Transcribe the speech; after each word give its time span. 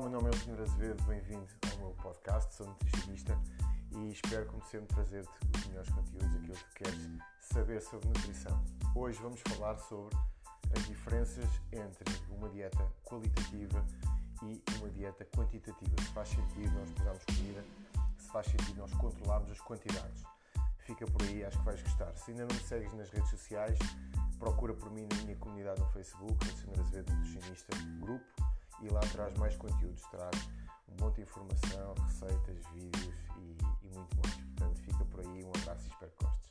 o 0.00 0.02
meu 0.04 0.12
nome 0.12 0.30
é 0.34 0.46
Leonor 0.46 0.62
Azevedo, 0.62 1.02
bem-vindo 1.02 1.46
ao 1.72 1.78
meu 1.78 1.90
podcast, 2.02 2.54
sou 2.54 2.66
nutricionista 2.66 3.38
e 3.92 4.12
espero, 4.12 4.46
como 4.46 4.64
sempre, 4.64 4.86
trazer-te 4.94 5.30
os 5.54 5.66
melhores 5.66 5.90
conteúdos, 5.90 6.36
aquilo 6.36 6.54
que 6.54 6.84
queres 6.84 7.08
saber 7.38 7.82
sobre 7.82 8.08
nutrição. 8.08 8.64
Hoje 8.94 9.20
vamos 9.20 9.42
falar 9.42 9.76
sobre 9.76 10.16
as 10.74 10.86
diferenças 10.86 11.44
entre 11.70 12.18
uma 12.30 12.48
dieta 12.48 12.82
qualitativa 13.04 13.84
e 14.42 14.62
uma 14.78 14.88
dieta 14.88 15.22
quantitativa. 15.36 15.94
Se 16.00 16.08
faz 16.14 16.30
sentido 16.30 16.72
nós 16.78 16.90
pesarmos 16.92 17.24
comida, 17.26 17.64
se 18.16 18.28
faz 18.30 18.46
sentido 18.46 18.78
nós 18.78 18.92
controlarmos 18.94 19.50
as 19.50 19.60
quantidades. 19.60 20.24
Fica 20.78 21.04
por 21.04 21.22
aí, 21.24 21.44
acho 21.44 21.58
que 21.58 21.64
vais 21.66 21.82
gostar. 21.82 22.16
Se 22.16 22.30
ainda 22.30 22.46
não 22.46 22.54
me 22.54 22.62
segues 22.62 22.90
nas 22.94 23.10
redes 23.10 23.28
sociais, 23.28 23.78
procura 24.38 24.72
por 24.72 24.90
mim 24.90 25.06
na 25.14 25.24
minha 25.24 25.36
comunidade 25.36 25.78
no 25.78 25.90
Facebook, 25.90 26.42
Leonor 26.64 26.86
Azevedo 26.86 27.12
Nutricionista 27.12 27.76
Grupo 28.00 28.49
e 28.82 28.88
lá 28.88 29.00
traz 29.12 29.34
mais 29.36 29.54
conteúdos, 29.56 30.02
traz 30.10 30.48
um 30.88 31.04
monte 31.04 31.16
de 31.16 31.22
informação, 31.22 31.94
receitas, 31.94 32.66
vídeos 32.72 33.14
e, 33.36 33.58
e 33.84 33.88
muito 33.88 34.16
mais. 34.16 34.34
Portanto, 34.36 34.80
fica 34.80 35.04
por 35.04 35.20
aí, 35.20 35.44
um 35.44 35.50
abraço 35.50 35.86
e 35.86 35.90
espero 35.90 36.10
que 36.12 36.24
gostes. 36.24 36.50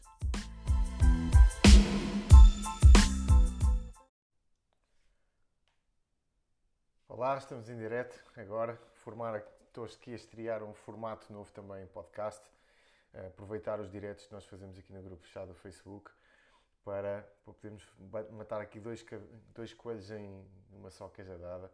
Olá, 7.07 7.38
estamos 7.38 7.67
em 7.67 7.77
direto 7.77 8.23
agora. 8.38 8.80
Formar, 8.93 9.43
estou 9.67 9.83
aqui 9.83 10.13
a 10.13 10.16
estrear 10.16 10.63
um 10.63 10.73
formato 10.73 11.33
novo 11.33 11.52
também 11.52 11.83
em 11.83 11.88
podcast. 11.88 12.47
Aproveitar 13.27 13.80
os 13.80 13.89
diretos 13.89 14.27
que 14.27 14.33
nós 14.33 14.45
fazemos 14.45 14.77
aqui 14.77 14.93
no 14.93 15.02
grupo 15.02 15.23
fechado 15.23 15.47
do 15.47 15.55
Facebook 15.55 16.11
para, 16.85 17.27
para 17.43 17.53
podermos 17.55 17.91
matar 18.31 18.61
aqui 18.61 18.80
dois, 18.80 19.03
dois 19.55 19.73
coelhos 19.73 20.11
em 20.11 20.45
uma 20.72 20.91
só 20.91 21.09
queijadada 21.09 21.72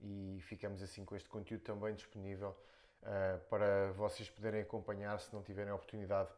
e 0.00 0.38
ficamos 0.42 0.82
assim 0.82 1.04
com 1.04 1.14
este 1.14 1.28
conteúdo 1.28 1.62
também 1.62 1.94
disponível 1.94 2.56
uh, 3.02 3.40
para 3.48 3.92
vocês 3.92 4.28
poderem 4.30 4.62
acompanhar 4.62 5.18
se 5.20 5.32
não 5.32 5.42
tiverem 5.42 5.70
a 5.70 5.74
oportunidade 5.74 6.30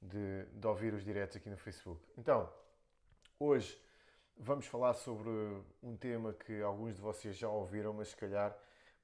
de, 0.00 0.44
de, 0.46 0.66
ouvir 0.66 0.94
os 0.94 1.04
diretos 1.04 1.36
aqui 1.36 1.50
no 1.50 1.56
Facebook. 1.56 2.02
Então, 2.16 2.50
hoje 3.38 3.80
vamos 4.36 4.66
falar 4.66 4.94
sobre 4.94 5.30
um 5.82 5.96
tema 5.96 6.32
que 6.32 6.62
alguns 6.62 6.94
de 6.94 7.00
vocês 7.00 7.36
já 7.36 7.48
ouviram, 7.48 7.92
mas 7.92 8.08
se 8.08 8.16
calhar 8.16 8.56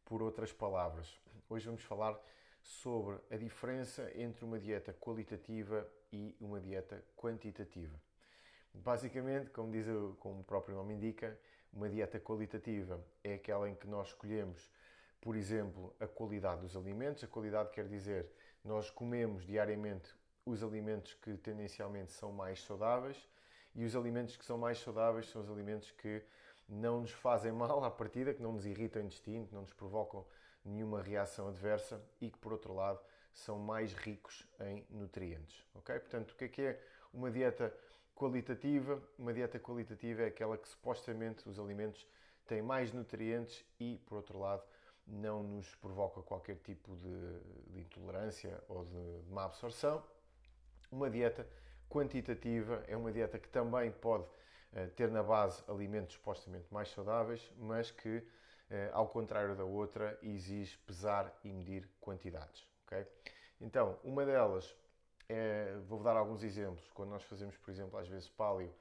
por 0.05 0.23
outras 0.23 0.53
palavras. 0.53 1.21
Hoje 1.49 1.67
vamos 1.67 1.83
falar 1.83 2.19
sobre 2.63 3.19
a 3.31 3.37
diferença 3.37 4.11
entre 4.15 4.45
uma 4.45 4.59
dieta 4.59 4.93
qualitativa 4.95 5.87
e 6.13 6.35
uma 6.41 6.61
dieta 6.61 7.05
quantitativa. 7.15 8.01
Basicamente, 8.73 9.51
como, 9.51 9.71
diz, 9.71 9.87
como 10.19 10.41
o 10.41 10.45
próprio 10.45 10.75
nome 10.75 10.95
indica, 10.95 11.39
uma 11.77 11.91
dieta 11.91 12.19
qualitativa 12.19 12.99
é 13.23 13.35
aquela 13.35 13.69
em 13.69 13.75
que 13.75 13.87
nós 13.87 14.09
escolhemos, 14.09 14.73
por 15.21 15.37
exemplo, 15.37 15.95
a 16.01 16.07
qualidade 16.07 16.63
dos 16.63 16.75
alimentos. 16.75 17.23
A 17.23 17.27
qualidade 17.27 17.71
quer 17.71 17.87
dizer 17.87 18.27
nós 18.65 18.91
comemos 18.91 19.45
diariamente 19.45 20.13
os 20.47 20.63
alimentos 20.63 21.13
que 21.15 21.37
tendencialmente 21.37 22.13
são 22.13 22.33
mais 22.33 22.63
saudáveis 22.63 23.29
e 23.75 23.85
os 23.85 23.95
alimentos 23.95 24.37
que 24.37 24.45
são 24.45 24.57
mais 24.57 24.79
saudáveis 24.79 25.29
são 25.29 25.43
os 25.43 25.51
alimentos 25.51 25.91
que 25.91 26.23
não 26.67 27.03
nos 27.03 27.13
fazem 27.13 27.53
mal 27.53 27.85
à 27.85 27.91
partida, 27.91 28.33
que 28.33 28.43
não 28.43 28.53
nos 28.53 28.65
irritam 28.65 29.03
o 29.03 29.05
intestino, 29.05 29.47
que 29.47 29.55
não 29.55 29.61
nos 29.61 29.75
provocam 29.75 30.27
nenhuma 30.65 31.03
reação 31.03 31.49
adversa 31.49 32.03
e 32.21 32.31
que, 32.31 32.39
por 32.39 32.53
outro 32.53 32.75
lado, 32.75 32.99
são 33.35 33.59
mais 33.59 33.93
ricos 33.93 34.49
em 34.61 34.85
nutrientes. 34.89 35.63
Ok? 35.75 35.97
Portanto, 36.01 36.31
o 36.31 36.37
que 36.37 36.45
é 36.45 36.49
que 36.49 36.63
é 36.63 36.83
uma 37.13 37.31
dieta 37.31 37.73
qualitativa. 38.17 39.01
Uma 39.19 39.33
dieta 39.33 39.61
qualitativa 39.61 40.23
é 40.23 40.27
aquela 40.27 40.57
que 40.57 40.67
supostamente 40.67 41.49
os 41.49 41.61
alimentos 41.61 42.05
têm 42.47 42.63
mais 42.63 42.93
nutrientes 42.93 43.65
e, 43.79 43.99
por 44.07 44.17
outro 44.17 44.39
lado, 44.39 44.63
não 45.07 45.43
nos 45.43 45.73
provoca 45.77 46.21
qualquer 46.23 46.57
tipo 46.57 46.97
de, 46.97 47.73
de 47.73 47.81
intolerância 47.81 48.61
ou 48.69 48.85
de, 48.85 49.23
de 49.23 49.31
má 49.31 49.45
absorção. 49.45 50.03
Uma 50.91 51.09
dieta 51.11 51.47
quantitativa 51.89 52.83
é 52.89 52.97
uma 52.97 53.13
dieta 53.13 53.39
que 53.39 53.49
também 53.49 53.93
pode 53.93 54.25
uh, 54.25 54.89
ter 54.97 55.11
na 55.11 55.23
base 55.23 55.63
alimentos 55.69 56.15
supostamente 56.15 56.67
mais 56.73 56.89
saudáveis, 56.89 57.53
mas 57.59 57.91
que, 57.91 58.19
uh, 58.19 58.25
ao 58.93 59.09
contrário 59.09 59.55
da 59.55 59.65
outra, 59.65 60.19
exige 60.23 60.77
pesar 60.79 61.33
e 61.45 61.53
medir 61.53 61.89
quantidades. 62.01 62.67
Okay? 62.87 63.07
Então, 63.61 63.99
uma 64.03 64.25
delas 64.25 64.75
é, 65.29 65.77
vou 65.87 66.03
dar 66.03 66.17
alguns 66.17 66.43
exemplos. 66.43 66.91
Quando 66.93 67.11
nós 67.11 67.23
fazemos, 67.25 67.57
por 67.57 67.71
exemplo, 67.71 67.99
às 67.99 68.09
vezes 68.09 68.29
paleo 68.29 68.73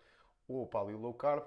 ou 0.47 0.65
paleo 0.65 0.97
low 0.97 1.13
carb, 1.13 1.43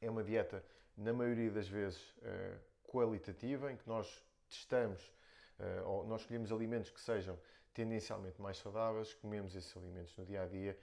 é 0.00 0.10
uma 0.10 0.22
dieta, 0.22 0.64
na 0.96 1.12
maioria 1.12 1.50
das 1.50 1.68
vezes, 1.68 2.00
uh, 2.18 2.58
qualitativa, 2.84 3.72
em 3.72 3.76
que 3.76 3.88
nós 3.88 4.24
testamos 4.48 5.12
uh, 5.58 5.88
ou 5.88 6.06
nós 6.06 6.22
escolhemos 6.22 6.50
alimentos 6.50 6.90
que 6.90 7.00
sejam 7.00 7.38
tendencialmente 7.72 8.40
mais 8.40 8.58
saudáveis, 8.58 9.14
comemos 9.14 9.54
esses 9.54 9.76
alimentos 9.76 10.16
no 10.16 10.24
dia 10.24 10.42
a 10.42 10.46
dia 10.46 10.78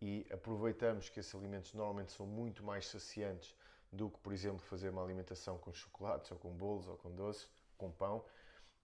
e 0.00 0.26
aproveitamos 0.32 1.08
que 1.08 1.20
esses 1.20 1.34
alimentos 1.34 1.74
normalmente 1.74 2.10
são 2.12 2.26
muito 2.26 2.64
mais 2.64 2.86
saciantes 2.86 3.54
do 3.92 4.08
que, 4.08 4.18
por 4.18 4.32
exemplo, 4.32 4.58
fazer 4.58 4.88
uma 4.88 5.04
alimentação 5.04 5.58
com 5.58 5.72
chocolates 5.72 6.30
ou 6.32 6.38
com 6.38 6.50
bolos 6.50 6.88
ou 6.88 6.96
com 6.96 7.10
doces, 7.14 7.48
com 7.76 7.90
pão 7.90 8.24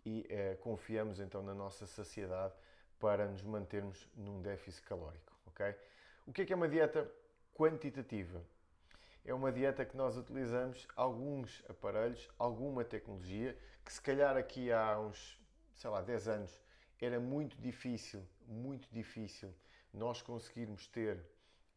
e 0.05 0.21
uh, 0.31 0.57
confiamos 0.59 1.19
então 1.19 1.43
na 1.43 1.55
nossa 1.55 1.87
saciedade 1.87 2.55
para 2.99 3.27
nos 3.27 3.43
mantermos 3.43 4.09
num 4.15 4.41
déficit 4.41 4.83
calórico. 4.87 5.33
Okay? 5.49 5.75
O 6.27 6.33
que 6.33 6.43
é, 6.43 6.45
que 6.45 6.53
é 6.53 6.57
uma 6.57 6.69
dieta 6.69 7.11
quantitativa? 7.55 8.43
É 9.25 9.35
uma 9.35 9.51
dieta 9.51 9.85
que 9.85 9.97
nós 9.97 10.17
utilizamos 10.17 10.87
alguns 10.95 11.65
aparelhos, 11.69 12.29
alguma 12.39 12.85
tecnologia, 12.85 13.59
que 13.85 13.93
se 13.93 14.01
calhar 14.01 14.37
aqui 14.37 14.71
há 14.73 14.99
uns, 15.01 15.41
sei 15.75 15.91
lá, 15.91 16.01
10 16.01 16.29
anos 16.29 16.61
era 17.01 17.21
muito 17.21 17.61
difícil, 17.61 18.27
muito 18.47 18.89
difícil 18.91 19.55
nós 19.93 20.23
conseguirmos 20.23 20.87
ter 20.89 21.19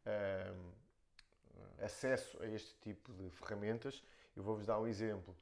hum, 0.06 0.72
acesso 1.82 2.42
a 2.42 2.48
este 2.48 2.74
tipo 2.80 3.14
de 3.14 3.30
ferramentas. 3.32 4.04
Eu 4.36 4.44
vou-vos 4.44 4.66
dar 4.66 4.80
um 4.80 4.88
exemplo. 4.88 5.36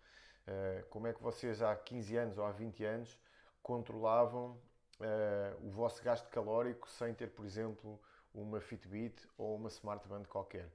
Uh, 0.47 0.85
como 0.89 1.07
é 1.07 1.13
que 1.13 1.21
vocês 1.21 1.61
há 1.61 1.75
15 1.75 2.15
anos 2.15 2.37
ou 2.37 2.45
há 2.45 2.51
20 2.51 2.83
anos 2.85 3.19
controlavam 3.61 4.57
uh, 4.99 5.65
o 5.65 5.69
vosso 5.69 6.03
gasto 6.03 6.29
calórico 6.29 6.89
sem 6.89 7.13
ter, 7.13 7.29
por 7.31 7.45
exemplo, 7.45 7.99
uma 8.33 8.59
Fitbit 8.59 9.27
ou 9.37 9.55
uma 9.55 9.69
Smartband 9.69 10.23
qualquer? 10.25 10.69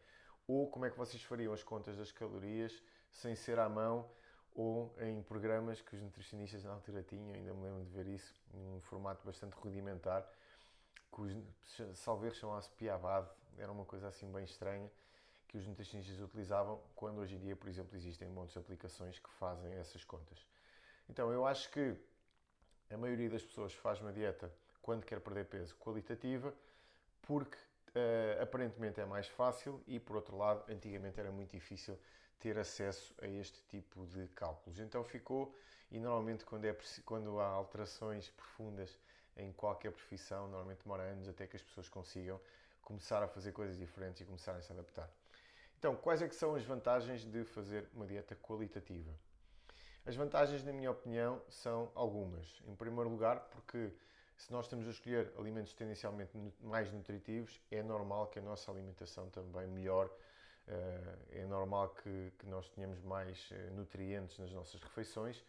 Ou 0.46 0.68
como 0.70 0.84
é 0.84 0.90
que 0.90 0.98
vocês 0.98 1.22
fariam 1.22 1.52
as 1.52 1.62
contas 1.62 1.96
das 1.96 2.10
calorias 2.10 2.82
sem 3.10 3.34
ser 3.34 3.58
à 3.58 3.68
mão 3.68 4.08
ou 4.54 4.94
em 5.00 5.22
programas 5.22 5.80
que 5.80 5.94
os 5.94 6.02
nutricionistas 6.02 6.64
na 6.64 6.72
altura 6.72 7.02
tinham, 7.02 7.34
ainda 7.34 7.54
me 7.54 7.62
lembro 7.62 7.84
de 7.84 7.90
ver 7.90 8.06
isso, 8.06 8.34
num 8.52 8.80
formato 8.80 9.24
bastante 9.24 9.54
rudimentar, 9.54 10.28
que 11.10 11.20
os 11.20 11.98
salveiros 11.98 12.38
chamavam-se 12.38 12.70
Piavad, 12.70 13.28
era 13.58 13.70
uma 13.70 13.84
coisa 13.84 14.08
assim 14.08 14.30
bem 14.30 14.44
estranha, 14.44 14.90
que 15.48 15.58
os 15.58 15.66
nutricionistas 15.66 16.18
utilizavam, 16.20 16.82
quando 16.94 17.18
hoje 17.18 17.36
em 17.36 17.38
dia, 17.38 17.54
por 17.54 17.68
exemplo, 17.68 17.96
existem 17.96 18.28
montes 18.28 18.54
de 18.54 18.58
aplicações 18.58 19.18
que 19.18 19.30
fazem 19.30 19.72
essas 19.74 20.04
contas. 20.04 20.46
Então, 21.08 21.30
eu 21.30 21.46
acho 21.46 21.70
que 21.70 21.96
a 22.92 22.98
maioria 22.98 23.30
das 23.30 23.42
pessoas 23.42 23.72
faz 23.72 24.00
uma 24.00 24.12
dieta 24.12 24.52
quando 24.80 25.04
quer 25.04 25.20
perder 25.20 25.46
peso 25.46 25.74
qualitativa, 25.76 26.52
porque 27.22 27.56
uh, 27.56 28.42
aparentemente 28.42 29.00
é 29.00 29.04
mais 29.04 29.28
fácil 29.28 29.82
e, 29.86 29.98
por 29.98 30.16
outro 30.16 30.36
lado, 30.36 30.64
antigamente 30.70 31.18
era 31.18 31.30
muito 31.30 31.52
difícil 31.52 31.98
ter 32.38 32.58
acesso 32.58 33.14
a 33.22 33.26
este 33.26 33.62
tipo 33.68 34.04
de 34.06 34.26
cálculos. 34.28 34.80
Então 34.80 35.04
ficou, 35.04 35.56
e 35.90 35.98
normalmente 36.00 36.44
quando, 36.44 36.64
é, 36.64 36.76
quando 37.04 37.38
há 37.38 37.46
alterações 37.46 38.28
profundas 38.30 38.98
em 39.36 39.52
qualquer 39.52 39.92
profissão, 39.92 40.48
normalmente 40.48 40.82
demora 40.82 41.04
anos 41.04 41.28
até 41.28 41.46
que 41.46 41.56
as 41.56 41.62
pessoas 41.62 41.88
consigam 41.88 42.40
começar 42.82 43.22
a 43.22 43.28
fazer 43.28 43.52
coisas 43.52 43.78
diferentes 43.78 44.20
e 44.20 44.24
começarem 44.24 44.58
a 44.58 44.62
se 44.62 44.72
adaptar. 44.72 45.08
Então, 45.78 45.96
quais 45.96 46.20
é 46.20 46.28
que 46.28 46.34
são 46.34 46.54
as 46.54 46.64
vantagens 46.64 47.24
de 47.24 47.44
fazer 47.44 47.88
uma 47.94 48.06
dieta 48.06 48.36
qualitativa? 48.36 49.12
As 50.04 50.16
vantagens, 50.16 50.64
na 50.64 50.72
minha 50.72 50.90
opinião, 50.90 51.40
são 51.48 51.90
algumas. 51.94 52.60
Em 52.66 52.74
primeiro 52.74 53.08
lugar, 53.08 53.38
porque 53.50 53.92
se 54.36 54.50
nós 54.52 54.64
estamos 54.64 54.88
a 54.88 54.90
escolher 54.90 55.32
alimentos 55.38 55.72
tendencialmente 55.74 56.36
mais 56.60 56.90
nutritivos, 56.90 57.60
é 57.70 57.84
normal 57.84 58.26
que 58.26 58.40
a 58.40 58.42
nossa 58.42 58.72
alimentação 58.72 59.30
também 59.30 59.68
melhore. 59.68 60.10
Eh, 60.66 61.42
é 61.42 61.46
normal 61.46 61.90
que, 61.90 62.32
que 62.36 62.46
nós 62.46 62.68
tenhamos 62.70 63.00
mais 63.02 63.48
eh, 63.52 63.70
nutrientes 63.70 64.38
nas 64.38 64.52
nossas 64.52 64.80
refeições 64.80 65.44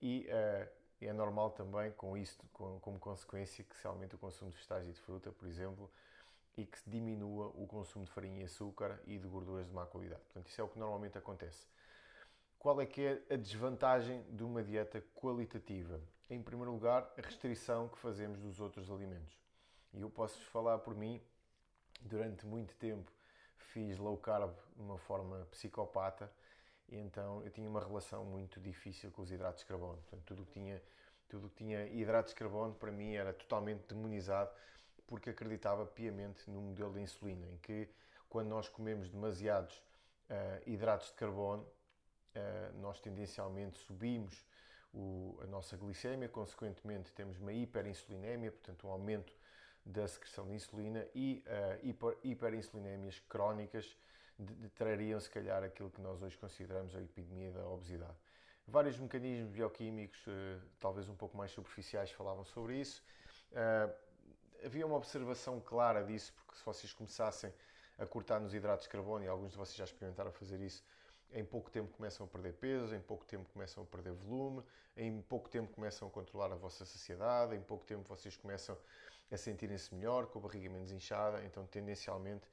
e 0.00 0.26
eh, 0.28 0.68
é 1.00 1.12
normal 1.12 1.50
também, 1.50 1.92
com 1.92 2.16
isto, 2.16 2.44
como 2.52 2.98
consequência, 2.98 3.62
que 3.62 3.76
se 3.76 3.86
aumente 3.86 4.16
o 4.16 4.18
consumo 4.18 4.50
de 4.50 4.56
vegetais 4.56 4.88
e 4.88 4.92
de 4.92 5.00
fruta, 5.00 5.30
por 5.30 5.46
exemplo, 5.46 5.90
e 6.56 6.64
que 6.64 6.78
se 6.78 6.90
diminua 6.90 7.48
o 7.54 7.66
consumo 7.66 8.04
de 8.04 8.10
farinha 8.10 8.40
e 8.40 8.44
açúcar 8.44 9.00
e 9.06 9.16
de 9.18 9.28
gorduras 9.28 9.66
de 9.66 9.72
má 9.72 9.86
qualidade. 9.86 10.22
Portanto, 10.22 10.48
isso 10.48 10.60
é 10.60 10.64
o 10.64 10.68
que 10.68 10.78
normalmente 10.78 11.18
acontece. 11.18 11.66
Qual 12.66 12.80
é 12.80 12.84
que 12.84 13.00
é 13.00 13.22
a 13.30 13.36
desvantagem 13.36 14.24
de 14.28 14.42
uma 14.42 14.60
dieta 14.60 15.00
qualitativa? 15.14 16.00
Em 16.28 16.42
primeiro 16.42 16.72
lugar, 16.72 17.08
a 17.16 17.20
restrição 17.20 17.86
que 17.88 17.96
fazemos 17.96 18.40
dos 18.40 18.58
outros 18.58 18.90
alimentos. 18.90 19.38
E 19.94 20.00
eu 20.00 20.10
posso 20.10 20.40
falar 20.46 20.78
por 20.78 20.92
mim, 20.92 21.22
durante 22.00 22.44
muito 22.44 22.74
tempo 22.74 23.08
fiz 23.56 23.96
low 23.98 24.16
carb 24.16 24.52
de 24.74 24.82
uma 24.82 24.98
forma 24.98 25.46
psicopata 25.52 26.28
então 26.88 27.40
eu 27.44 27.52
tinha 27.52 27.70
uma 27.70 27.78
relação 27.78 28.24
muito 28.24 28.58
difícil 28.58 29.12
com 29.12 29.22
os 29.22 29.30
hidratos 29.30 29.60
de 29.60 29.66
carbono. 29.68 29.98
Portanto, 29.98 30.24
tudo 30.24 30.44
que 30.44 30.50
tinha, 30.50 30.82
tudo 31.28 31.48
que 31.48 31.54
tinha 31.54 31.86
hidratos 31.86 32.32
de 32.32 32.36
carbono 32.40 32.74
para 32.74 32.90
mim 32.90 33.14
era 33.14 33.32
totalmente 33.32 33.86
demonizado 33.86 34.50
porque 35.06 35.30
acreditava 35.30 35.86
piamente 35.86 36.50
no 36.50 36.60
modelo 36.60 36.92
da 36.92 37.00
insulina, 37.00 37.46
em 37.46 37.58
que 37.58 37.88
quando 38.28 38.48
nós 38.48 38.68
comemos 38.68 39.08
demasiados 39.08 39.76
uh, 40.28 40.68
hidratos 40.68 41.10
de 41.10 41.14
carbono, 41.14 41.64
nós 42.80 43.00
tendencialmente 43.00 43.78
subimos 43.78 44.44
o, 44.92 45.38
a 45.42 45.46
nossa 45.46 45.76
glicemia, 45.76 46.28
consequentemente 46.28 47.12
temos 47.12 47.38
uma 47.38 47.52
hiperinsulinemia, 47.52 48.50
portanto 48.50 48.86
um 48.86 48.90
aumento 48.90 49.32
da 49.84 50.08
secreção 50.08 50.46
de 50.48 50.54
insulina 50.54 51.06
e 51.14 51.44
uh, 51.46 51.86
hiper, 51.86 52.16
hiperinsulinémias 52.24 53.20
crónicas 53.28 53.96
de, 54.36 54.68
trariam 54.70 55.20
se 55.20 55.30
calhar 55.30 55.62
aquilo 55.62 55.90
que 55.90 56.00
nós 56.00 56.20
hoje 56.22 56.36
consideramos 56.36 56.96
a 56.96 57.00
epidemia 57.00 57.52
da 57.52 57.68
obesidade. 57.68 58.16
Vários 58.66 58.98
mecanismos 58.98 59.48
bioquímicos, 59.50 60.26
uh, 60.26 60.60
talvez 60.80 61.08
um 61.08 61.14
pouco 61.14 61.36
mais 61.36 61.52
superficiais, 61.52 62.10
falavam 62.10 62.44
sobre 62.44 62.80
isso. 62.80 63.02
Uh, 63.52 63.94
havia 64.64 64.84
uma 64.84 64.96
observação 64.96 65.60
clara 65.60 66.02
disso, 66.02 66.32
porque 66.34 66.58
se 66.58 66.64
vocês 66.64 66.92
começassem 66.92 67.52
a 67.96 68.04
cortar 68.04 68.40
nos 68.40 68.52
hidratos 68.54 68.84
de 68.84 68.90
carbono, 68.90 69.24
e 69.24 69.28
alguns 69.28 69.52
de 69.52 69.56
vocês 69.56 69.76
já 69.76 69.84
experimentaram 69.84 70.32
fazer 70.32 70.60
isso, 70.60 70.82
em 71.32 71.44
pouco 71.44 71.70
tempo 71.70 71.92
começam 71.96 72.26
a 72.26 72.28
perder 72.28 72.54
peso, 72.54 72.94
em 72.94 73.00
pouco 73.00 73.24
tempo 73.24 73.48
começam 73.52 73.82
a 73.82 73.86
perder 73.86 74.12
volume, 74.12 74.62
em 74.96 75.20
pouco 75.22 75.48
tempo 75.48 75.72
começam 75.72 76.08
a 76.08 76.10
controlar 76.10 76.52
a 76.52 76.56
vossa 76.56 76.84
saciedade, 76.84 77.54
em 77.54 77.60
pouco 77.60 77.84
tempo 77.84 78.08
vocês 78.08 78.36
começam 78.36 78.76
a 79.30 79.36
sentirem-se 79.36 79.94
melhor, 79.94 80.26
com 80.26 80.38
a 80.38 80.42
barriga 80.42 80.70
menos 80.70 80.92
inchada, 80.92 81.44
então 81.44 81.66
tendencialmente 81.66 82.46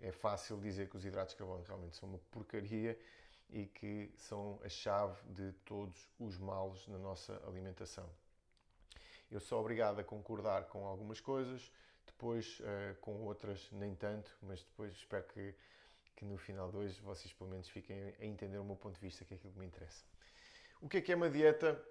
é 0.00 0.10
fácil 0.10 0.58
dizer 0.58 0.88
que 0.88 0.96
os 0.96 1.04
hidratos 1.04 1.34
de 1.34 1.38
carbono 1.38 1.62
realmente 1.66 1.96
são 1.96 2.08
uma 2.08 2.18
porcaria 2.30 2.98
e 3.50 3.66
que 3.66 4.10
são 4.16 4.58
a 4.64 4.68
chave 4.68 5.16
de 5.28 5.52
todos 5.64 6.08
os 6.18 6.38
males 6.38 6.86
na 6.88 6.98
nossa 6.98 7.40
alimentação. 7.46 8.08
Eu 9.30 9.40
sou 9.40 9.60
obrigado 9.60 9.98
a 10.00 10.04
concordar 10.04 10.64
com 10.64 10.86
algumas 10.86 11.20
coisas, 11.20 11.72
depois 12.06 12.60
uh, 12.60 12.94
com 13.00 13.22
outras 13.22 13.70
nem 13.72 13.94
tanto, 13.94 14.36
mas 14.42 14.62
depois 14.62 14.92
espero 14.92 15.24
que, 15.24 15.54
que 16.16 16.24
no 16.24 16.36
final 16.36 16.70
de 16.70 16.76
hoje 16.76 17.00
vocês 17.00 17.32
pelo 17.32 17.50
menos 17.50 17.68
fiquem 17.68 18.14
a 18.20 18.24
entender 18.24 18.58
o 18.58 18.64
meu 18.64 18.76
ponto 18.76 18.94
de 18.94 19.00
vista, 19.00 19.24
que 19.24 19.34
é 19.34 19.36
aquilo 19.36 19.52
que 19.52 19.58
me 19.58 19.66
interessa. 19.66 20.04
O 20.80 20.88
que 20.88 20.98
é 20.98 21.00
que 21.00 21.12
é 21.12 21.16
uma 21.16 21.30
dieta 21.30 21.82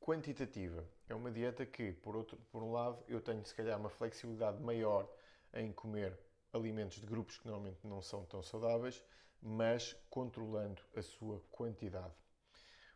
quantitativa? 0.00 0.84
É 1.08 1.14
uma 1.14 1.30
dieta 1.30 1.66
que, 1.66 1.92
por, 1.92 2.16
outro, 2.16 2.38
por 2.50 2.62
um 2.62 2.72
lado, 2.72 3.02
eu 3.08 3.20
tenho 3.20 3.44
se 3.44 3.54
calhar 3.54 3.78
uma 3.78 3.90
flexibilidade 3.90 4.62
maior 4.62 5.08
em 5.52 5.72
comer 5.72 6.18
alimentos 6.52 7.00
de 7.00 7.06
grupos 7.06 7.38
que 7.38 7.46
normalmente 7.46 7.86
não 7.86 8.00
são 8.00 8.24
tão 8.24 8.42
saudáveis, 8.42 9.02
mas 9.42 9.96
controlando 10.08 10.82
a 10.94 11.02
sua 11.02 11.40
quantidade. 11.50 12.14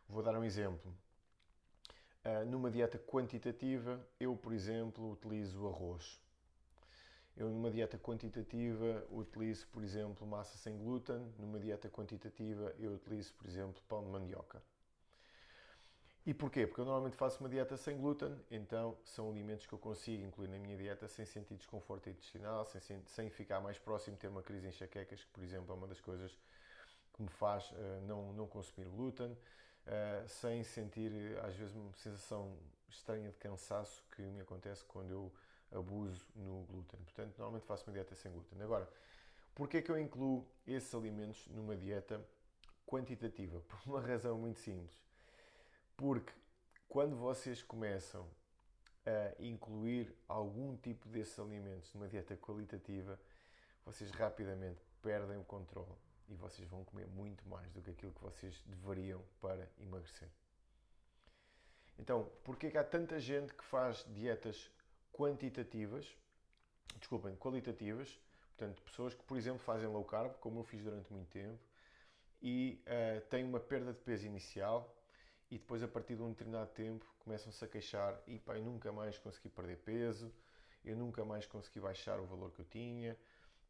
Vou 0.07 0.23
dar 0.23 0.37
um 0.37 0.43
exemplo. 0.43 0.95
Uh, 2.23 2.45
numa 2.45 2.69
dieta 2.69 2.99
quantitativa, 2.99 4.05
eu, 4.19 4.35
por 4.35 4.53
exemplo, 4.53 5.11
utilizo 5.11 5.67
arroz. 5.67 6.19
Eu, 7.35 7.49
numa 7.49 7.71
dieta 7.71 7.97
quantitativa, 7.97 9.05
utilizo, 9.09 9.67
por 9.67 9.83
exemplo, 9.83 10.27
massa 10.27 10.57
sem 10.57 10.77
glúten. 10.77 11.19
Numa 11.39 11.59
dieta 11.59 11.89
quantitativa, 11.89 12.73
eu 12.77 12.93
utilizo, 12.93 13.33
por 13.35 13.47
exemplo, 13.47 13.81
pão 13.87 14.03
de 14.03 14.09
mandioca. 14.09 14.61
E 16.23 16.35
porquê? 16.35 16.67
Porque 16.67 16.81
eu 16.81 16.85
normalmente 16.85 17.15
faço 17.15 17.39
uma 17.39 17.49
dieta 17.49 17.75
sem 17.75 17.97
glúten, 17.97 18.37
então 18.51 18.95
são 19.03 19.31
alimentos 19.31 19.65
que 19.65 19.73
eu 19.73 19.79
consigo 19.79 20.23
incluir 20.23 20.49
na 20.49 20.59
minha 20.59 20.77
dieta 20.77 21.07
sem 21.07 21.25
sentir 21.25 21.55
desconforto 21.55 22.09
intestinal, 22.09 22.63
sem, 22.65 23.01
sem 23.07 23.29
ficar 23.31 23.59
mais 23.59 23.79
próximo 23.79 24.15
de 24.15 24.21
ter 24.21 24.27
uma 24.27 24.43
crise 24.43 24.67
em 24.67 24.69
enxaquecas, 24.69 25.23
que, 25.23 25.29
por 25.31 25.43
exemplo, 25.43 25.73
é 25.73 25.75
uma 25.75 25.87
das 25.87 25.99
coisas 25.99 26.37
que 27.13 27.23
me 27.23 27.29
faz 27.29 27.71
uh, 27.71 28.01
não, 28.05 28.33
não 28.33 28.47
consumir 28.47 28.87
glúten, 28.87 29.31
uh, 29.31 30.27
sem 30.27 30.63
sentir, 30.63 31.11
às 31.43 31.55
vezes, 31.55 31.73
uma 31.73 31.91
sensação 31.93 32.55
estranha 32.87 33.31
de 33.31 33.37
cansaço 33.37 34.03
que 34.15 34.21
me 34.21 34.41
acontece 34.41 34.83
quando 34.85 35.09
eu 35.09 35.33
abuso 35.71 36.25
no 36.35 36.63
glúten. 36.63 36.99
Portanto, 37.01 37.37
normalmente 37.37 37.65
faço 37.65 37.85
uma 37.87 37.93
dieta 37.93 38.15
sem 38.15 38.31
glúten. 38.31 38.61
Agora, 38.61 38.89
porquê 39.55 39.77
é 39.77 39.81
que 39.81 39.91
eu 39.91 39.99
incluo 39.99 40.45
esses 40.67 40.93
alimentos 40.93 41.47
numa 41.47 41.75
dieta 41.75 42.23
quantitativa? 42.85 43.59
Por 43.67 43.79
uma 43.85 44.01
razão 44.01 44.37
muito 44.37 44.59
simples 44.59 45.01
porque 46.01 46.33
quando 46.89 47.15
vocês 47.15 47.61
começam 47.61 48.27
a 49.05 49.39
incluir 49.39 50.11
algum 50.27 50.75
tipo 50.77 51.07
desses 51.07 51.37
alimentos 51.37 51.93
numa 51.93 52.07
dieta 52.07 52.35
qualitativa, 52.35 53.19
vocês 53.85 54.09
rapidamente 54.09 54.81
perdem 54.99 55.37
o 55.37 55.43
controle 55.43 55.93
e 56.27 56.33
vocês 56.33 56.67
vão 56.67 56.83
comer 56.83 57.05
muito 57.05 57.47
mais 57.47 57.71
do 57.71 57.83
que 57.83 57.91
aquilo 57.91 58.11
que 58.13 58.23
vocês 58.23 58.63
deveriam 58.65 59.23
para 59.39 59.69
emagrecer. 59.79 60.27
Então, 61.99 62.31
porquê 62.43 62.71
que 62.71 62.79
há 62.79 62.83
tanta 62.83 63.19
gente 63.19 63.53
que 63.53 63.63
faz 63.63 64.03
dietas 64.09 64.71
quantitativas, 65.11 66.07
desculpem, 66.97 67.35
qualitativas, 67.35 68.19
portanto, 68.57 68.81
pessoas 68.83 69.13
que, 69.13 69.23
por 69.23 69.37
exemplo, 69.37 69.59
fazem 69.59 69.87
low 69.87 70.03
carb, 70.03 70.33
como 70.39 70.59
eu 70.59 70.63
fiz 70.63 70.83
durante 70.83 71.11
muito 71.11 71.29
tempo, 71.29 71.59
e 72.41 72.83
uh, 72.87 73.21
têm 73.29 73.43
uma 73.43 73.59
perda 73.59 73.93
de 73.93 73.99
peso 73.99 74.25
inicial, 74.25 74.95
e 75.49 75.57
depois 75.57 75.83
a 75.83 75.87
partir 75.87 76.15
de 76.15 76.21
um 76.21 76.29
determinado 76.29 76.69
tempo 76.71 77.05
começam-se 77.19 77.63
a 77.63 77.67
queixar 77.67 78.19
e 78.25 78.39
pá, 78.39 78.55
eu 78.55 78.63
nunca 78.63 78.91
mais 78.91 79.17
consegui 79.17 79.49
perder 79.49 79.77
peso, 79.79 80.33
eu 80.83 80.95
nunca 80.95 81.25
mais 81.25 81.45
consegui 81.45 81.81
baixar 81.81 82.19
o 82.19 82.25
valor 82.25 82.51
que 82.51 82.61
eu 82.61 82.65
tinha, 82.65 83.17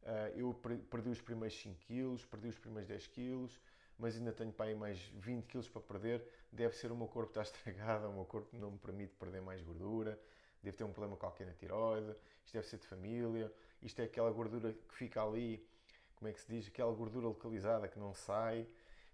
uh, 0.02 0.38
eu 0.38 0.54
perdi 0.88 1.10
os 1.10 1.20
primeiros 1.20 1.60
5 1.60 1.80
quilos, 1.80 2.24
perdi 2.24 2.48
os 2.48 2.58
primeiros 2.58 2.88
10 2.88 3.06
quilos, 3.08 3.60
mas 3.98 4.16
ainda 4.16 4.32
tenho 4.32 4.52
pá, 4.52 4.72
mais 4.74 4.98
20 5.16 5.44
quilos 5.46 5.68
para 5.68 5.82
perder, 5.82 6.24
deve 6.50 6.74
ser 6.76 6.92
o 6.92 6.96
meu 6.96 7.08
corpo 7.08 7.30
está 7.30 7.42
estragado, 7.42 8.08
o 8.08 8.12
meu 8.12 8.24
corpo 8.24 8.56
não 8.56 8.70
me 8.70 8.78
permite 8.78 9.14
perder 9.16 9.42
mais 9.42 9.60
gordura, 9.60 10.18
deve 10.62 10.76
ter 10.76 10.84
um 10.84 10.92
problema 10.92 11.16
qualquer 11.16 11.46
na 11.46 11.52
tiroide, 11.54 12.14
isto 12.44 12.54
deve 12.54 12.66
ser 12.66 12.78
de 12.78 12.86
família, 12.86 13.52
isto 13.82 14.00
é 14.00 14.04
aquela 14.04 14.30
gordura 14.30 14.72
que 14.72 14.94
fica 14.94 15.22
ali, 15.22 15.66
como 16.16 16.28
é 16.28 16.32
que 16.32 16.40
se 16.40 16.48
diz, 16.48 16.68
aquela 16.68 16.92
gordura 16.92 17.26
localizada 17.26 17.88
que 17.88 17.98
não 17.98 18.14
sai, 18.14 18.66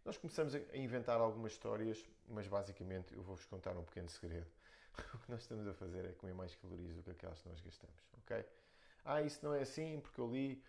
nós 0.05 0.17
começamos 0.17 0.55
a 0.55 0.77
inventar 0.77 1.21
algumas 1.21 1.53
histórias, 1.53 2.07
mas 2.29 2.47
basicamente 2.47 3.15
eu 3.15 3.23
vou-vos 3.23 3.45
contar 3.47 3.77
um 3.77 3.85
pequeno 3.85 4.09
segredo. 4.09 4.47
O 5.15 5.19
que 5.19 5.31
nós 5.31 5.43
estamos 5.43 5.67
a 5.69 5.73
fazer 5.75 6.05
é 6.05 6.13
comer 6.13 6.35
mais 6.35 6.55
calorias 6.57 6.97
do 6.97 7.03
que 7.05 7.11
aquelas 7.11 7.41
que 7.41 7.49
nós 7.49 7.61
gastamos, 7.61 8.03
ok? 8.19 8.45
Ah, 9.05 9.23
isso 9.23 9.39
não 9.45 9.55
é 9.55 9.61
assim 9.61 10.01
porque 10.01 10.21
eu 10.21 10.29
li 10.29 10.61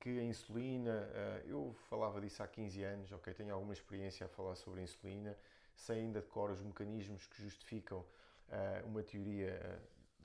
que 0.00 0.18
a 0.20 0.22
insulina, 0.22 1.08
eh, 1.12 1.42
eu 1.46 1.74
falava 1.88 2.20
disso 2.20 2.42
há 2.42 2.46
15 2.46 2.82
anos, 2.84 3.12
ok? 3.12 3.32
Tenho 3.34 3.54
alguma 3.54 3.72
experiência 3.72 4.26
a 4.26 4.28
falar 4.28 4.54
sobre 4.54 4.80
a 4.80 4.82
insulina, 4.84 5.36
sei 5.74 6.00
ainda 6.00 6.20
de 6.20 6.26
cor 6.28 6.50
os 6.50 6.62
mecanismos 6.62 7.26
que 7.26 7.42
justificam 7.42 8.04
eh, 8.48 8.82
uma 8.84 9.02
teoria, 9.02 9.48
eh, 9.48 9.78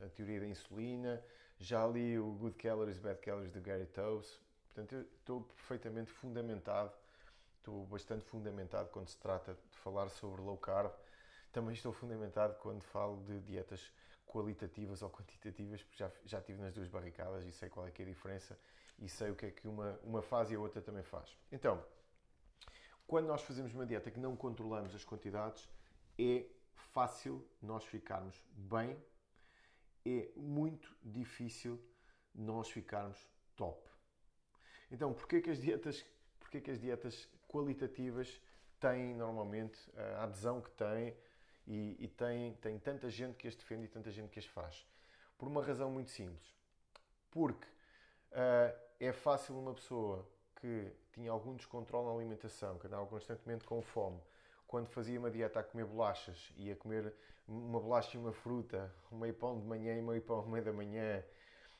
a 0.06 0.10
teoria 0.10 0.40
da 0.40 0.48
insulina, 0.48 1.24
já 1.60 1.86
li 1.86 2.18
o 2.18 2.32
Good 2.34 2.58
Calories, 2.58 3.00
Bad 3.00 3.20
Calories 3.22 3.52
de 3.52 3.60
Gary 3.60 3.86
Toes, 3.86 4.40
portanto 4.74 4.96
eu 4.96 5.02
estou 5.02 5.42
perfeitamente 5.42 6.12
fundamentado 6.12 6.92
estou 7.62 7.86
bastante 7.86 8.26
fundamentado 8.26 8.90
quando 8.90 9.08
se 9.08 9.18
trata 9.18 9.54
de 9.54 9.78
falar 9.78 10.10
sobre 10.10 10.42
low 10.42 10.58
carb. 10.58 10.92
Também 11.52 11.74
estou 11.74 11.94
fundamentado 11.94 12.56
quando 12.56 12.82
falo 12.82 13.24
de 13.24 13.40
dietas 13.42 13.92
qualitativas 14.28 15.02
ou 15.02 15.10
quantitativas, 15.10 15.84
porque 15.84 15.98
já, 15.98 16.12
já 16.26 16.40
estive 16.40 16.62
nas 16.62 16.74
duas 16.74 16.88
barricadas 16.88 17.46
e 17.46 17.52
sei 17.52 17.70
qual 17.70 17.86
é, 17.86 17.90
é 17.98 18.02
a 18.02 18.06
diferença 18.06 18.58
e 19.00 19.08
sei 19.08 19.30
o 19.30 19.36
que 19.36 19.46
é 19.46 19.52
que 19.52 19.68
uma, 19.68 20.00
uma 20.04 20.22
faz 20.22 20.52
e 20.52 20.56
a 20.56 20.60
outra 20.60 20.82
também 20.82 21.04
faz. 21.04 21.38
Então, 21.52 21.84
quando 23.06 23.28
nós 23.28 23.42
fazemos 23.42 23.74
uma 23.74 23.86
dieta 23.86 24.10
que 24.10 24.20
não 24.20 24.36
controlamos 24.36 24.96
as 24.96 25.04
quantidades, 25.04 25.70
é 26.18 26.46
fácil 26.94 27.46
nós 27.62 27.84
ficarmos 27.86 28.42
bem, 28.54 28.98
é 30.06 30.30
muito 30.36 30.96
difícil 31.04 31.80
nós 32.34 32.70
ficarmos 32.70 33.18
top. 33.56 33.90
Então, 34.92 35.14
porquê 35.14 35.42
que 35.42 35.50
as 35.50 35.60
dietas, 35.60 36.06
porquê 36.40 36.60
que 36.60 36.72
as 36.72 36.80
dietas 36.80 37.28
qualitativas 37.48 38.42
têm 38.80 39.14
normalmente 39.16 39.80
a 40.18 40.24
adesão 40.24 40.62
que 40.62 40.72
têm 40.72 41.16
e, 41.68 41.96
e 42.00 42.08
tem 42.08 42.80
tanta 42.80 43.10
gente 43.10 43.36
que 43.36 43.48
as 43.48 43.56
defende 43.56 43.86
e 43.86 43.88
tanta 43.88 44.12
gente 44.12 44.30
que 44.30 44.40
as 44.40 44.46
faz. 44.46 44.86
Por 45.38 45.48
uma 45.48 45.64
razão 45.64 45.90
muito 45.92 46.10
simples. 46.10 46.56
Porque 47.30 47.68
uh, 48.32 48.78
é 49.00 49.14
fácil 49.14 49.58
uma 49.58 49.74
pessoa 49.74 50.28
que 50.60 50.92
tinha 51.14 51.32
algum 51.32 51.56
descontrole 51.56 52.08
na 52.08 52.14
alimentação, 52.14 52.78
que 52.78 52.88
andava 52.88 53.06
constantemente 53.08 53.66
com 53.66 53.82
fome, 53.82 54.22
quando 54.72 54.88
fazia 54.88 55.20
uma 55.20 55.30
dieta 55.30 55.60
a 55.60 55.64
comer 55.64 55.86
bolachas 55.86 56.54
e 56.56 56.72
a 56.72 56.76
comer 56.78 57.14
uma 57.46 57.78
bolacha 57.78 58.16
e 58.16 58.20
uma 58.20 58.32
fruta, 58.32 58.90
meio 59.12 59.34
pão 59.34 59.60
de 59.60 59.68
manhã 59.68 59.98
e 59.98 60.02
meio 60.02 60.22
pão 60.22 60.48
meio 60.48 60.64
da 60.64 60.72
manhã, 60.72 61.22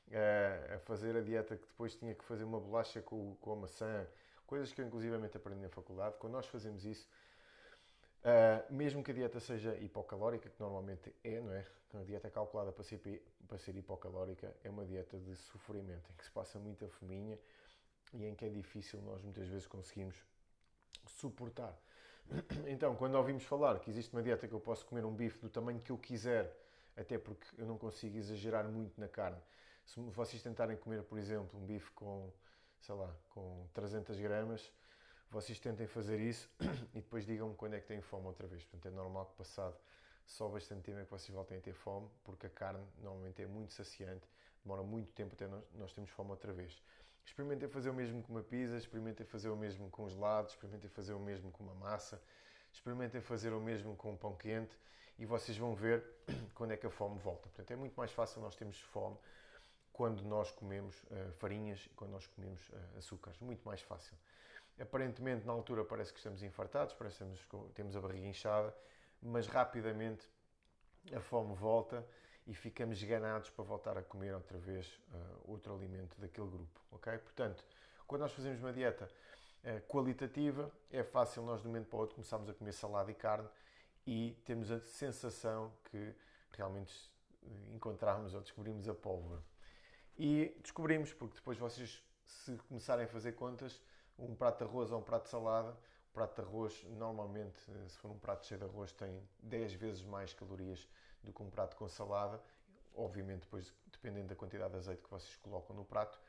uh, 0.10 0.76
a 0.76 0.80
fazer 0.80 1.16
a 1.16 1.22
dieta 1.22 1.56
que 1.56 1.66
depois 1.66 1.96
tinha 1.96 2.14
que 2.14 2.24
fazer 2.26 2.44
uma 2.44 2.60
bolacha 2.60 3.02
com, 3.02 3.34
com 3.36 3.54
a 3.54 3.56
maçã, 3.56 4.06
coisas 4.46 4.74
que 4.74 4.82
eu 4.82 4.86
inclusivamente 4.86 5.38
aprendi 5.38 5.62
na 5.62 5.70
faculdade, 5.70 6.18
quando 6.20 6.34
nós 6.34 6.46
fazemos 6.48 6.84
isso, 6.84 7.08
uh, 8.26 8.74
mesmo 8.74 9.02
que 9.02 9.12
a 9.12 9.14
dieta 9.14 9.40
seja 9.40 9.74
hipocalórica, 9.78 10.50
que 10.50 10.60
normalmente 10.60 11.16
é, 11.24 11.40
não 11.40 11.54
é? 11.54 11.66
A 11.94 12.04
dieta 12.04 12.28
é 12.28 12.32
calculada 12.32 12.74
para 12.74 12.84
ser, 12.84 13.24
para 13.48 13.58
ser 13.58 13.74
hipocalórica 13.76 14.54
é 14.66 14.70
uma 14.70 14.86
dieta 14.86 15.18
de 15.18 15.34
sofrimento, 15.38 16.12
em 16.12 16.16
que 16.18 16.26
se 16.26 16.32
passa 16.32 16.60
muita 16.60 16.90
fominha 16.90 17.40
e 18.14 18.26
em 18.26 18.36
que 18.36 18.44
é 18.44 18.50
difícil 18.50 19.02
nós 19.02 19.22
muitas 19.22 19.48
vezes 19.48 19.66
conseguimos 19.66 20.16
suportar 21.06 21.78
Então, 22.68 22.96
quando 22.96 23.16
ouvimos 23.16 23.44
falar 23.44 23.80
que 23.80 23.90
existe 23.90 24.14
uma 24.14 24.22
dieta 24.22 24.48
que 24.48 24.54
eu 24.54 24.60
posso 24.60 24.86
comer 24.86 25.06
um 25.06 25.14
bife 25.14 25.40
do 25.40 25.50
tamanho 25.50 25.80
que 25.82 25.92
eu 25.92 25.98
quiser, 25.98 26.56
até 26.96 27.18
porque 27.18 27.46
eu 27.58 27.66
não 27.66 27.78
consigo 27.78 28.18
exagerar 28.18 28.68
muito 28.68 29.00
na 29.00 29.08
carne. 29.08 29.42
Se 29.86 30.00
vocês 30.00 30.42
tentarem 30.42 30.78
comer, 30.78 31.04
por 31.04 31.18
exemplo, 31.18 31.60
um 31.60 31.66
bife 31.66 31.92
com, 31.92 32.32
sei 32.80 32.96
lá, 32.96 33.14
com 33.30 33.68
300 33.74 34.20
gramas, 34.20 34.72
vocês 35.30 35.60
tentem 35.60 35.88
fazer 35.88 36.20
isso 36.20 36.50
e 36.94 37.02
depois 37.02 37.26
digam-me 37.26 37.56
quando 37.56 37.74
é 37.74 37.80
que 37.80 37.88
têm 37.88 38.02
fome 38.02 38.28
outra 38.28 38.48
vez. 38.48 38.64
Portanto, 38.64 38.86
é 38.92 38.96
normal 38.96 39.26
que 39.26 39.36
passado 39.36 39.76
só 40.26 40.48
bastante 40.48 40.84
tempo 40.84 41.00
é 41.00 41.04
que 41.04 41.12
vocês 41.12 41.34
voltem 41.34 41.58
a 41.58 41.62
ter 41.62 41.74
fome, 41.74 42.08
porque 42.24 42.46
a 42.46 42.50
carne 42.50 42.86
normalmente 43.00 43.42
é 43.42 43.48
muito 43.48 43.74
saciante, 43.74 44.28
demora 44.64 44.84
muito 44.84 45.12
tempo 45.14 45.34
até 45.34 45.48
nós, 45.48 45.64
nós 45.74 45.94
termos 45.94 46.12
fome 46.12 46.30
outra 46.30 46.54
vez. 46.54 46.82
Experimentem 47.26 47.70
fazer 47.70 47.90
o 47.90 47.94
mesmo 47.94 48.22
com 48.24 48.34
uma 48.34 48.44
pizza, 48.44 48.78
experimentem 48.78 49.26
fazer 49.26 49.50
o 49.50 49.56
mesmo 49.56 49.90
com 49.90 50.04
os 50.04 50.14
gelados, 50.14 50.54
experimentem 50.54 50.90
fazer 50.90 51.14
o 51.14 51.20
mesmo 51.20 51.52
com 51.52 51.64
uma 51.64 51.76
massa, 51.76 52.22
experimentem 52.72 53.22
fazer 53.22 53.54
o 53.54 53.60
mesmo 53.60 53.96
com 53.96 54.12
um 54.12 54.18
pão 54.18 54.36
quente 54.36 54.78
e 55.18 55.26
vocês 55.26 55.58
vão 55.58 55.76
ver 55.76 56.04
quando 56.56 56.72
é 56.72 56.78
que 56.78 56.86
a 56.86 56.90
fome 56.90 57.20
volta. 57.20 57.44
Portanto, 57.44 57.72
é 57.72 57.76
muito 57.76 57.94
mais 57.96 58.12
fácil 58.12 58.42
nós 58.42 58.56
termos 58.56 58.80
fome 58.80 59.18
quando 59.94 60.24
nós 60.24 60.52
comemos 60.52 61.04
uh, 61.04 61.32
farinhas 61.34 61.86
e 61.86 61.90
quando 61.90 62.12
nós 62.12 62.26
comemos 62.28 62.68
uh, 62.70 62.98
açúcares. 62.98 63.40
Muito 63.40 63.64
mais 63.64 63.82
fácil. 63.82 64.18
Aparentemente, 64.80 65.46
na 65.46 65.54
altura, 65.54 65.86
parece 65.86 66.12
que 66.12 66.18
estamos 66.18 66.42
infartados, 66.42 66.94
parece 66.94 67.24
que 67.24 67.58
temos 67.76 67.96
a 67.96 68.02
barriga 68.02 68.28
inchada, 68.28 68.76
mas 69.22 69.48
rapidamente 69.48 70.28
a 71.14 71.20
fome 71.20 71.54
volta 71.54 72.06
e 72.48 72.54
ficamos 72.54 73.02
ganados 73.04 73.50
para 73.50 73.64
voltar 73.64 73.98
a 73.98 74.02
comer 74.02 74.34
outra 74.34 74.58
vez 74.58 74.88
uh, 75.14 75.52
outro 75.52 75.74
alimento 75.74 76.20
daquele 76.20 76.48
grupo, 76.48 76.80
ok? 76.92 77.18
Portanto, 77.20 77.64
quando 78.08 78.22
nós 78.22 78.34
fazemos 78.34 78.60
uma 78.60 78.74
dieta 78.74 79.10
uh, 79.64 79.82
qualitativa, 79.88 80.72
é 80.90 81.04
fácil 81.04 81.44
nós 81.44 81.62
de 81.62 81.68
um 81.68 81.72
momento 81.72 81.88
para 81.88 81.98
o 81.98 82.00
outro 82.00 82.16
começarmos 82.16 82.50
a 82.50 82.54
comer 82.54 82.74
salada 82.74 83.12
e 83.12 83.16
carne 83.16 83.48
e 84.06 84.38
temos 84.46 84.72
a 84.72 84.80
sensação 84.80 85.72
que 85.86 86.14
realmente 86.52 86.94
encontramos 87.74 88.34
ou 88.34 88.42
descobrimos 88.42 88.88
a 88.90 88.94
pólvora. 88.94 89.42
E 90.18 90.56
descobrimos, 90.62 91.14
porque 91.14 91.36
depois 91.36 91.58
vocês, 91.58 92.04
se 92.26 92.56
começarem 92.68 93.06
a 93.06 93.08
fazer 93.08 93.34
contas, 93.34 93.82
um 94.18 94.36
prato 94.36 94.60
de 94.60 94.64
arroz 94.64 94.92
ou 94.92 95.00
um 95.00 95.04
prato 95.04 95.24
de 95.24 95.30
salada, 95.30 95.76
prato 96.14 96.36
de 96.36 96.48
arroz, 96.48 96.84
normalmente, 96.90 97.60
se 97.88 97.98
for 97.98 98.12
um 98.12 98.20
prato 98.20 98.46
cheio 98.46 98.60
de 98.60 98.66
arroz, 98.66 98.92
tem 98.92 99.22
10 99.44 99.74
vezes 99.74 100.04
mais 100.04 100.34
calorias 100.34 100.88
do 101.24 101.32
que 101.32 101.42
um 101.42 101.50
prato 101.50 101.76
com 101.76 101.88
salada. 101.88 102.42
Obviamente, 102.94 103.42
depois, 103.42 103.74
dependendo 103.92 104.28
da 104.28 104.36
quantidade 104.36 104.72
de 104.72 104.78
azeite 104.78 105.02
que 105.02 105.10
vocês 105.10 105.36
colocam 105.38 105.76
no 105.76 105.86
prato, 105.86 106.20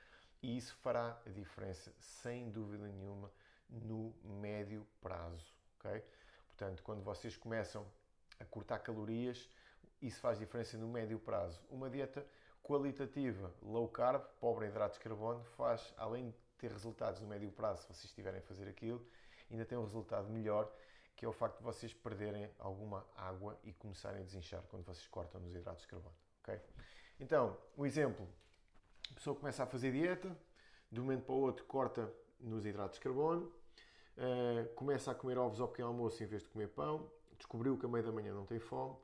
e 0.42 0.56
isso 0.56 0.74
fará 0.76 1.20
a 1.26 1.30
diferença, 1.30 1.92
sem 1.98 2.50
dúvida 2.50 2.86
nenhuma, 2.86 3.30
no 3.68 4.14
médio 4.24 4.86
prazo. 5.00 5.54
Okay? 5.78 6.04
Portanto, 6.46 6.82
quando 6.82 7.02
vocês 7.02 7.36
começam 7.36 7.86
a 8.38 8.44
cortar 8.44 8.78
calorias, 8.80 9.48
isso 10.00 10.20
faz 10.20 10.38
diferença 10.38 10.76
no 10.76 10.88
médio 10.88 11.18
prazo. 11.18 11.60
Uma 11.70 11.88
dieta 11.88 12.26
qualitativa, 12.62 13.52
low 13.62 13.88
carb, 13.88 14.22
pobre 14.40 14.66
em 14.66 14.68
hidratos 14.68 14.98
de 14.98 15.04
carbono, 15.04 15.42
faz, 15.56 15.92
além 15.96 16.30
de 16.30 16.36
ter 16.58 16.70
resultados 16.70 17.20
no 17.20 17.26
médio 17.26 17.50
prazo, 17.50 17.82
se 17.82 17.86
vocês 17.88 18.04
estiverem 18.04 18.38
a 18.38 18.42
fazer 18.42 18.68
aquilo, 18.68 19.04
ainda 19.52 19.64
tem 19.64 19.78
um 19.78 19.84
resultado 19.84 20.28
melhor 20.28 20.72
que 21.22 21.24
é 21.24 21.28
o 21.28 21.32
facto 21.32 21.58
de 21.58 21.62
vocês 21.62 21.94
perderem 21.94 22.50
alguma 22.58 23.06
água 23.16 23.56
e 23.62 23.72
começarem 23.72 24.22
a 24.22 24.24
desinchar 24.24 24.60
quando 24.68 24.84
vocês 24.84 25.06
cortam 25.06 25.40
nos 25.40 25.54
hidratos 25.54 25.82
de 25.82 25.88
carbono. 25.88 26.14
Okay? 26.42 26.60
Então, 27.20 27.56
um 27.78 27.86
exemplo: 27.86 28.26
a 29.10 29.14
pessoa 29.14 29.36
começa 29.36 29.62
a 29.62 29.66
fazer 29.66 29.92
dieta, 29.92 30.36
de 30.90 31.00
um 31.00 31.04
momento 31.04 31.24
para 31.24 31.34
o 31.34 31.38
outro 31.38 31.64
corta 31.66 32.12
nos 32.40 32.66
hidratos 32.66 32.98
de 32.98 33.04
carbono, 33.04 33.52
uh, 34.16 34.74
começa 34.74 35.12
a 35.12 35.14
comer 35.14 35.38
ovos 35.38 35.60
ao 35.60 35.68
pequeno 35.68 35.88
almoço 35.88 36.22
em 36.24 36.26
vez 36.26 36.42
de 36.42 36.48
comer 36.48 36.68
pão, 36.68 37.08
descobriu 37.38 37.78
que 37.78 37.86
a 37.86 37.88
meio 37.88 38.04
da 38.04 38.10
manhã 38.10 38.34
não 38.34 38.44
tem 38.44 38.58
fome, 38.58 38.96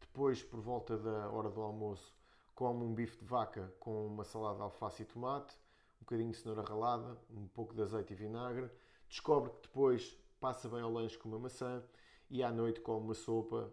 depois, 0.00 0.42
por 0.42 0.60
volta 0.60 0.98
da 0.98 1.30
hora 1.30 1.48
do 1.48 1.60
almoço, 1.60 2.12
come 2.52 2.84
um 2.84 2.92
bife 2.92 3.16
de 3.16 3.24
vaca 3.24 3.72
com 3.78 4.06
uma 4.06 4.24
salada 4.24 4.56
de 4.56 4.62
alface 4.62 5.02
e 5.02 5.04
tomate, 5.04 5.54
um 6.00 6.04
bocadinho 6.04 6.30
de 6.32 6.36
cenoura 6.36 6.62
ralada, 6.62 7.16
um 7.30 7.46
pouco 7.46 7.74
de 7.74 7.82
azeite 7.82 8.12
e 8.12 8.16
vinagre, 8.16 8.68
descobre 9.10 9.50
que 9.50 9.62
depois 9.62 10.16
passa 10.40 10.68
bem 10.68 10.80
ao 10.80 10.90
lanche 10.90 11.18
com 11.18 11.28
uma 11.28 11.38
maçã 11.38 11.82
e 12.30 12.42
à 12.42 12.50
noite 12.50 12.80
come 12.80 13.04
uma 13.04 13.14
sopa, 13.14 13.70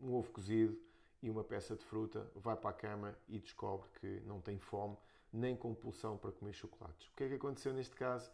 um 0.00 0.14
ovo 0.14 0.30
cozido 0.30 0.78
e 1.22 1.30
uma 1.30 1.42
peça 1.42 1.74
de 1.74 1.82
fruta, 1.84 2.30
vai 2.36 2.54
para 2.54 2.70
a 2.70 2.74
cama 2.74 3.18
e 3.26 3.38
descobre 3.38 3.88
que 3.98 4.20
não 4.26 4.40
tem 4.40 4.58
fome 4.58 4.96
nem 5.32 5.56
compulsão 5.56 6.18
para 6.18 6.30
comer 6.30 6.52
chocolates. 6.52 7.08
O 7.08 7.12
que 7.16 7.24
é 7.24 7.28
que 7.28 7.34
aconteceu 7.34 7.72
neste 7.72 7.96
caso? 7.96 8.30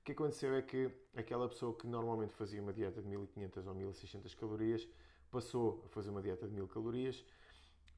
O 0.00 0.04
que 0.04 0.12
aconteceu 0.12 0.54
é 0.54 0.62
que 0.62 0.90
aquela 1.14 1.46
pessoa 1.46 1.74
que 1.74 1.86
normalmente 1.86 2.32
fazia 2.32 2.62
uma 2.62 2.72
dieta 2.72 3.02
de 3.02 3.08
1500 3.08 3.66
ou 3.66 3.74
1600 3.74 4.34
calorias 4.34 4.88
passou 5.30 5.82
a 5.84 5.88
fazer 5.88 6.08
uma 6.08 6.22
dieta 6.22 6.48
de 6.48 6.54
1000 6.54 6.66
calorias 6.68 7.22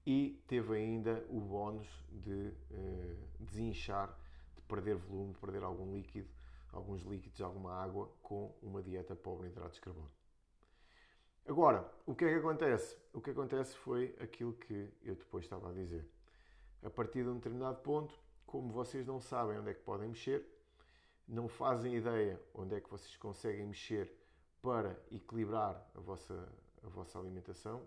e 0.04 0.42
teve 0.48 0.74
ainda 0.74 1.24
o 1.28 1.38
bónus 1.38 1.86
de 2.10 2.52
eh, 2.72 3.16
desinchar, 3.38 4.18
de 4.56 4.62
perder 4.62 4.96
volume, 4.96 5.34
de 5.34 5.38
perder 5.38 5.62
algum 5.62 5.94
líquido 5.94 6.28
alguns 6.72 7.02
líquidos, 7.02 7.40
alguma 7.40 7.74
água, 7.74 8.10
com 8.22 8.54
uma 8.62 8.82
dieta 8.82 9.14
pobre 9.14 9.48
em 9.48 9.50
hidratos 9.50 9.76
de 9.76 9.80
carbono. 9.80 10.10
Agora, 11.46 11.90
o 12.06 12.14
que 12.14 12.24
é 12.24 12.28
que 12.28 12.38
acontece? 12.38 12.96
O 13.12 13.20
que 13.20 13.30
acontece 13.30 13.74
foi 13.76 14.14
aquilo 14.20 14.52
que 14.52 14.88
eu 15.02 15.14
depois 15.14 15.44
estava 15.44 15.70
a 15.70 15.72
dizer. 15.72 16.06
A 16.82 16.90
partir 16.90 17.24
de 17.24 17.28
um 17.28 17.36
determinado 17.36 17.80
ponto, 17.80 18.14
como 18.46 18.72
vocês 18.72 19.06
não 19.06 19.20
sabem 19.20 19.58
onde 19.58 19.70
é 19.70 19.74
que 19.74 19.82
podem 19.82 20.08
mexer, 20.08 20.46
não 21.26 21.48
fazem 21.48 21.96
ideia 21.96 22.40
onde 22.54 22.74
é 22.74 22.80
que 22.80 22.90
vocês 22.90 23.16
conseguem 23.16 23.66
mexer 23.66 24.12
para 24.60 24.96
equilibrar 25.10 25.90
a 25.94 26.00
vossa, 26.00 26.48
a 26.82 26.88
vossa 26.88 27.18
alimentação, 27.18 27.86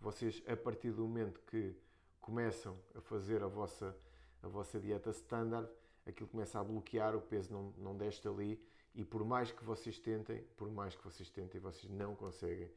vocês, 0.00 0.42
a 0.46 0.56
partir 0.56 0.90
do 0.90 1.02
momento 1.02 1.40
que 1.46 1.74
começam 2.20 2.78
a 2.94 3.00
fazer 3.00 3.42
a 3.42 3.46
vossa, 3.46 3.96
a 4.42 4.48
vossa 4.48 4.78
dieta 4.80 5.10
standard, 5.10 5.68
aquilo 6.06 6.28
começa 6.28 6.58
a 6.60 6.64
bloquear, 6.64 7.14
o 7.16 7.20
peso 7.20 7.52
não, 7.52 7.72
não 7.78 7.96
desce 7.96 8.22
dali 8.22 8.60
e 8.94 9.04
por 9.04 9.24
mais 9.24 9.50
que 9.50 9.64
vocês 9.64 9.98
tentem, 9.98 10.42
por 10.56 10.70
mais 10.70 10.94
que 10.94 11.02
vocês 11.02 11.28
tentem, 11.30 11.60
vocês 11.60 11.90
não 11.90 12.14
conseguem 12.14 12.70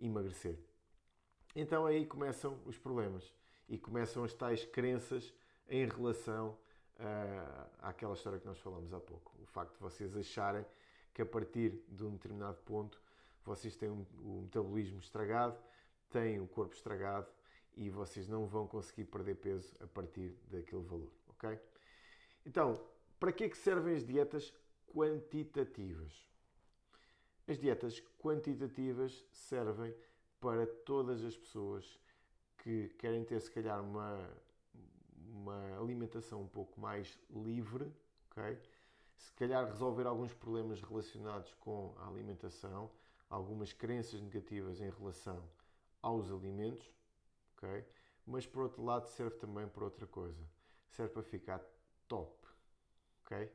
emagrecer. 0.00 0.56
Então 1.54 1.86
aí 1.86 2.06
começam 2.06 2.60
os 2.64 2.78
problemas 2.78 3.34
e 3.68 3.76
começam 3.76 4.22
as 4.22 4.32
tais 4.32 4.64
crenças 4.64 5.34
em 5.68 5.86
relação 5.86 6.56
uh, 6.96 7.70
àquela 7.80 8.14
história 8.14 8.38
que 8.38 8.46
nós 8.46 8.58
falamos 8.58 8.92
há 8.92 9.00
pouco. 9.00 9.32
O 9.42 9.46
facto 9.46 9.74
de 9.74 9.80
vocês 9.80 10.16
acharem 10.16 10.64
que 11.12 11.22
a 11.22 11.26
partir 11.26 11.82
de 11.88 12.04
um 12.04 12.12
determinado 12.12 12.58
ponto 12.64 13.00
vocês 13.44 13.76
têm 13.76 13.90
um, 13.90 14.06
o 14.22 14.42
metabolismo 14.42 15.00
estragado, 15.00 15.58
têm 16.10 16.40
o 16.40 16.46
corpo 16.46 16.74
estragado 16.74 17.26
e 17.76 17.88
vocês 17.90 18.28
não 18.28 18.46
vão 18.46 18.66
conseguir 18.66 19.04
perder 19.04 19.36
peso 19.36 19.74
a 19.80 19.86
partir 19.86 20.36
daquele 20.48 20.82
valor, 20.82 21.10
ok? 21.28 21.58
Então, 22.44 22.80
para 23.18 23.32
que, 23.32 23.44
é 23.44 23.48
que 23.48 23.56
servem 23.56 23.94
as 23.94 24.04
dietas 24.04 24.52
quantitativas? 24.86 26.28
As 27.46 27.58
dietas 27.58 28.02
quantitativas 28.18 29.24
servem 29.32 29.94
para 30.40 30.66
todas 30.66 31.24
as 31.24 31.36
pessoas 31.36 31.98
que 32.58 32.88
querem 32.98 33.24
ter, 33.24 33.40
se 33.40 33.50
calhar, 33.50 33.82
uma, 33.82 34.30
uma 35.28 35.78
alimentação 35.78 36.42
um 36.42 36.48
pouco 36.48 36.80
mais 36.80 37.18
livre, 37.30 37.92
ok? 38.30 38.58
Se 39.16 39.32
calhar 39.34 39.66
resolver 39.66 40.06
alguns 40.06 40.32
problemas 40.32 40.80
relacionados 40.80 41.52
com 41.54 41.94
a 41.98 42.08
alimentação, 42.08 42.90
algumas 43.28 43.72
crenças 43.72 44.20
negativas 44.20 44.80
em 44.80 44.90
relação 44.90 45.42
aos 46.00 46.30
alimentos, 46.30 46.90
ok? 47.56 47.84
Mas 48.26 48.46
por 48.46 48.62
outro 48.62 48.82
lado 48.82 49.06
serve 49.08 49.36
também 49.36 49.68
para 49.68 49.84
outra 49.84 50.06
coisa. 50.06 50.42
Serve 50.88 51.12
para 51.12 51.22
ficar 51.22 51.60
top. 52.10 52.36
Ok? 53.24 53.50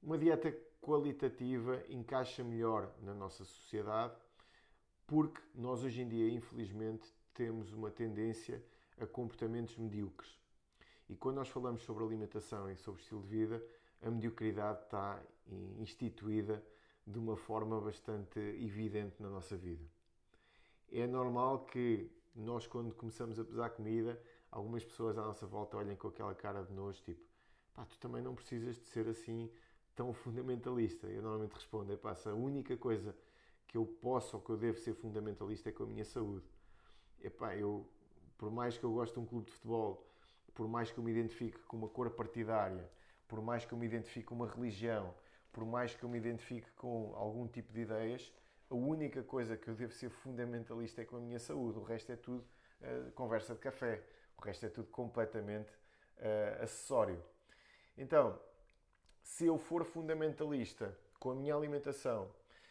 Uma 0.00 0.16
dieta 0.16 0.56
qualitativa 0.80 1.84
encaixa 1.90 2.44
melhor 2.44 2.94
na 3.02 3.12
nossa 3.12 3.44
sociedade 3.44 4.16
porque 5.08 5.40
nós 5.54 5.82
hoje 5.82 6.02
em 6.02 6.08
dia, 6.08 6.30
infelizmente, 6.30 7.08
temos 7.32 7.72
uma 7.72 7.90
tendência 7.90 8.62
a 9.00 9.06
comportamentos 9.06 9.76
medíocres. 9.78 10.38
E 11.08 11.16
quando 11.16 11.36
nós 11.36 11.48
falamos 11.48 11.82
sobre 11.82 12.04
alimentação 12.04 12.70
e 12.70 12.76
sobre 12.76 13.00
estilo 13.00 13.22
de 13.22 13.28
vida, 13.28 13.64
a 14.02 14.10
mediocridade 14.10 14.82
está 14.82 15.20
instituída 15.78 16.62
de 17.06 17.18
uma 17.18 17.36
forma 17.36 17.80
bastante 17.80 18.38
evidente 18.38 19.20
na 19.20 19.30
nossa 19.30 19.56
vida. 19.56 19.84
É 20.92 21.06
normal 21.06 21.64
que 21.64 22.10
nós, 22.34 22.66
quando 22.66 22.94
começamos 22.94 23.38
a 23.40 23.44
pesar 23.44 23.70
comida, 23.70 24.20
algumas 24.50 24.84
pessoas 24.84 25.16
à 25.16 25.22
nossa 25.22 25.46
volta 25.46 25.78
olhem 25.78 25.96
com 25.96 26.08
aquela 26.08 26.34
cara 26.34 26.62
de 26.62 26.72
nojo, 26.72 27.02
tipo, 27.02 27.27
pá, 27.78 27.84
tu 27.84 27.96
também 27.98 28.20
não 28.20 28.34
precisas 28.34 28.76
de 28.76 28.86
ser 28.88 29.06
assim 29.08 29.48
tão 29.94 30.12
fundamentalista. 30.24 31.06
Eu 31.06 31.22
normalmente 31.22 31.54
respondo, 31.54 31.92
é 31.92 31.96
pá, 31.96 32.16
a 32.26 32.34
única 32.34 32.76
coisa 32.76 33.14
que 33.68 33.76
eu 33.76 33.86
posso 33.86 34.36
ou 34.36 34.42
que 34.42 34.50
eu 34.50 34.56
devo 34.56 34.78
ser 34.78 34.94
fundamentalista 34.94 35.68
é 35.68 35.72
com 35.72 35.84
a 35.84 35.86
minha 35.86 36.04
saúde. 36.04 36.44
É 37.22 37.30
pá, 37.30 37.54
eu, 37.54 37.88
por 38.36 38.50
mais 38.50 38.76
que 38.76 38.84
eu 38.84 38.92
goste 38.92 39.14
de 39.14 39.20
um 39.20 39.26
clube 39.26 39.46
de 39.46 39.52
futebol, 39.52 40.04
por 40.54 40.66
mais 40.66 40.90
que 40.90 40.98
eu 40.98 41.04
me 41.04 41.12
identifique 41.12 41.58
com 41.60 41.76
uma 41.76 41.88
cor 41.88 42.10
partidária, 42.10 42.90
por 43.28 43.40
mais 43.40 43.64
que 43.64 43.72
eu 43.72 43.78
me 43.78 43.86
identifique 43.86 44.26
com 44.26 44.34
uma 44.34 44.48
religião, 44.48 45.14
por 45.52 45.64
mais 45.64 45.94
que 45.94 46.02
eu 46.02 46.08
me 46.08 46.18
identifique 46.18 46.70
com 46.72 47.14
algum 47.14 47.46
tipo 47.46 47.72
de 47.72 47.80
ideias, 47.80 48.32
a 48.70 48.74
única 48.74 49.22
coisa 49.22 49.56
que 49.56 49.68
eu 49.68 49.74
devo 49.74 49.92
ser 49.92 50.10
fundamentalista 50.10 51.02
é 51.02 51.04
com 51.04 51.16
a 51.16 51.20
minha 51.20 51.38
saúde. 51.38 51.78
O 51.78 51.82
resto 51.82 52.10
é 52.12 52.16
tudo 52.16 52.44
uh, 52.80 53.10
conversa 53.12 53.54
de 53.54 53.60
café. 53.60 54.02
O 54.36 54.42
resto 54.42 54.66
é 54.66 54.68
tudo 54.68 54.88
completamente 54.88 55.72
uh, 56.18 56.62
acessório. 56.62 57.22
Então, 57.98 58.38
se 59.24 59.44
eu 59.44 59.58
for 59.58 59.84
fundamentalista 59.84 60.96
com 61.18 61.32
a 61.32 61.34
minha 61.34 61.54
alimentação, 61.54 62.30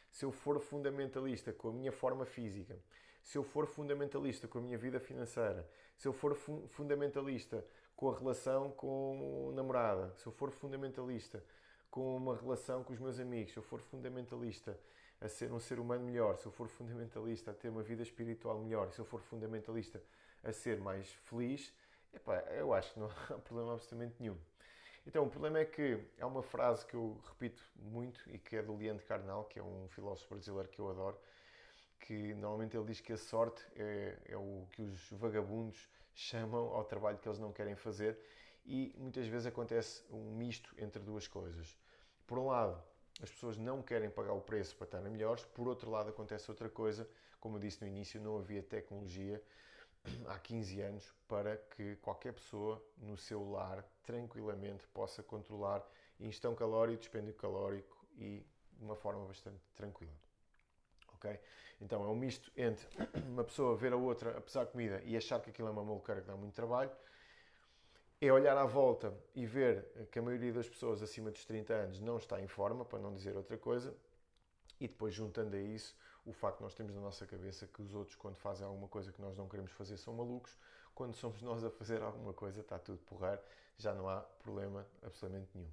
se 0.10 0.24
eu 0.24 0.32
for 0.32 0.58
fundamentalista 0.62 1.52
com 1.52 1.68
a 1.68 1.74
minha 1.74 1.92
forma 1.92 2.26
física, 2.26 2.80
se 3.22 3.38
eu 3.38 3.44
for 3.44 3.68
fundamentalista 3.68 4.48
com 4.48 4.58
a 4.58 4.62
minha 4.62 4.78
vida 4.78 5.02
financeira, 5.02 5.70
se 5.98 6.08
eu 6.08 6.14
for 6.14 6.34
fu 6.34 6.66
fundamentalista 6.70 7.64
com 7.94 8.10
a 8.10 8.18
relação 8.18 8.72
com 8.72 9.50
a 9.52 9.56
namorada, 9.56 10.14
se 10.16 10.26
eu 10.26 10.32
for 10.32 10.50
fundamentalista 10.50 11.44
com 11.92 12.16
uma 12.16 12.38
relação 12.38 12.84
com 12.86 12.94
os 12.94 13.00
meus 13.00 13.20
amigos, 13.20 13.52
se 13.52 13.60
eu 13.60 13.64
for 13.64 13.82
fundamentalista 13.82 14.80
a 15.20 15.28
ser 15.28 15.52
um 15.52 15.60
ser 15.60 15.78
humano 15.78 16.06
melhor, 16.06 16.38
se 16.38 16.46
eu 16.46 16.52
for 16.54 16.70
fundamentalista 16.70 17.52
a 17.52 17.54
ter 17.54 17.68
uma 17.68 17.84
vida 17.84 18.02
espiritual 18.02 18.60
melhor, 18.60 18.94
se 18.94 19.00
eu 19.00 19.06
for 19.06 19.20
fundamentalista 19.20 20.02
a 20.42 20.54
ser 20.54 20.80
mais 20.80 21.12
feliz, 21.26 21.74
epá, 22.14 22.40
eu 22.52 22.74
acho 22.74 22.94
que 22.94 23.00
não 23.00 23.08
há 23.08 23.40
problema 23.44 23.74
absolutamente 23.74 24.16
nenhum. 24.22 24.38
Então, 25.08 25.24
o 25.24 25.30
problema 25.30 25.60
é 25.60 25.64
que 25.64 25.98
há 26.20 26.28
uma 26.28 26.44
frase 26.44 26.86
que 26.86 26.94
eu 26.94 27.18
repito 27.30 27.64
muito 27.78 28.22
e 28.30 28.38
que 28.38 28.58
é 28.58 28.62
do 28.62 28.76
Leandro 28.76 29.06
Carnal, 29.06 29.46
que 29.46 29.58
é 29.58 29.64
um 29.64 29.88
filósofo 29.88 30.36
brasileiro 30.36 30.68
que 30.68 30.80
eu 30.80 30.90
adoro, 30.90 31.18
que 31.98 32.34
normalmente 32.34 32.76
ele 32.76 32.86
diz 32.88 33.00
que 33.00 33.14
a 33.14 33.18
sorte 33.18 33.66
é, 33.78 34.18
é 34.26 34.36
o 34.36 34.68
que 34.74 34.82
os 34.82 35.10
vagabundos 35.12 35.90
chamam 36.14 36.76
ao 36.76 36.84
trabalho 36.84 37.18
que 37.20 37.26
eles 37.26 37.40
não 37.40 37.54
querem 37.54 37.74
fazer 37.74 38.20
e 38.66 38.94
muitas 38.98 39.26
vezes 39.28 39.48
acontece 39.48 40.04
um 40.12 40.36
misto 40.36 40.76
entre 40.78 41.02
duas 41.02 41.26
coisas. 41.26 41.78
Por 42.28 42.38
um 42.38 42.48
lado, 42.48 42.78
as 43.24 43.32
pessoas 43.32 43.58
não 43.58 43.82
querem 43.82 44.10
pagar 44.10 44.34
o 44.34 44.42
preço 44.42 44.76
para 44.76 44.86
estarem 44.86 45.10
melhores, 45.10 45.46
por 45.46 45.70
outro 45.70 45.90
lado, 45.90 46.10
acontece 46.10 46.52
outra 46.52 46.68
coisa, 46.68 47.10
como 47.40 47.56
eu 47.56 47.62
disse 47.62 47.82
no 47.82 47.88
início, 47.88 48.20
não 48.20 48.38
havia 48.38 48.62
tecnologia 48.62 49.42
há 50.28 50.40
15 50.40 50.82
anos 50.82 51.14
para 51.28 51.58
que 51.58 51.96
qualquer 51.98 52.34
pessoa 52.34 52.84
no 52.98 53.18
seu 53.18 53.50
lar 53.50 53.84
tranquilamente 54.04 54.88
possa 54.88 55.22
controlar 55.22 55.86
ingestão 56.20 56.56
calórica, 56.56 57.00
dispêndio 57.00 57.34
calórico 57.34 58.06
e 58.16 58.46
de 58.74 58.84
uma 58.84 58.96
forma 58.96 59.26
bastante 59.26 59.62
tranquila. 59.76 60.14
Ok? 61.16 61.40
Então 61.82 62.04
é 62.04 62.08
um 62.08 62.16
misto 62.16 62.52
entre 62.56 62.88
uma 63.28 63.44
pessoa 63.44 63.76
ver 63.76 63.94
a 63.94 63.98
outra 63.98 64.38
a 64.38 64.42
pesar 64.42 64.66
comida 64.68 65.02
e 65.04 65.16
achar 65.18 65.40
que 65.42 65.50
aquilo 65.50 65.68
é 65.68 65.72
uma 65.72 65.84
maluqueira 65.84 66.22
que 66.22 66.28
dá 66.28 66.36
muito 66.36 66.54
trabalho, 66.54 66.92
é 68.20 68.32
olhar 68.32 68.58
à 68.58 68.66
volta 68.66 69.14
e 69.36 69.46
ver 69.46 70.08
que 70.12 70.18
a 70.18 70.22
maioria 70.22 70.52
das 70.52 70.68
pessoas 70.68 71.04
acima 71.04 71.30
dos 71.30 71.46
30 71.46 71.74
anos 71.74 72.00
não 72.00 72.18
está 72.18 72.42
em 72.42 72.48
forma, 72.48 72.84
para 72.84 72.98
não 72.98 73.14
dizer 73.14 73.36
outra 73.36 73.58
coisa, 73.58 73.96
e 74.80 74.88
depois 74.88 75.14
juntando 75.14 75.56
a 75.56 75.60
isso 75.60 75.96
o 76.28 76.34
facto 76.34 76.58
de 76.58 76.64
nós 76.64 76.76
termos 76.76 76.94
na 76.94 77.02
nossa 77.02 77.26
cabeça 77.26 77.66
que 77.68 77.82
os 77.82 77.96
outros, 77.96 78.16
quando 78.16 78.36
fazem 78.36 78.68
alguma 78.68 78.88
coisa 78.88 79.12
que 79.12 79.22
nós 79.22 79.38
não 79.38 79.48
queremos 79.48 79.72
fazer, 79.72 79.98
são 79.98 80.14
malucos. 80.14 80.58
Quando 80.94 81.16
somos 81.16 81.42
nós 81.42 81.64
a 81.64 81.72
fazer 81.72 82.02
alguma 82.02 82.34
coisa, 82.34 82.60
está 82.60 82.78
tudo 82.78 83.00
porrar, 83.00 83.42
já 83.78 83.94
não 83.94 84.10
há 84.10 84.20
problema 84.20 84.86
absolutamente 85.02 85.50
nenhum. 85.56 85.72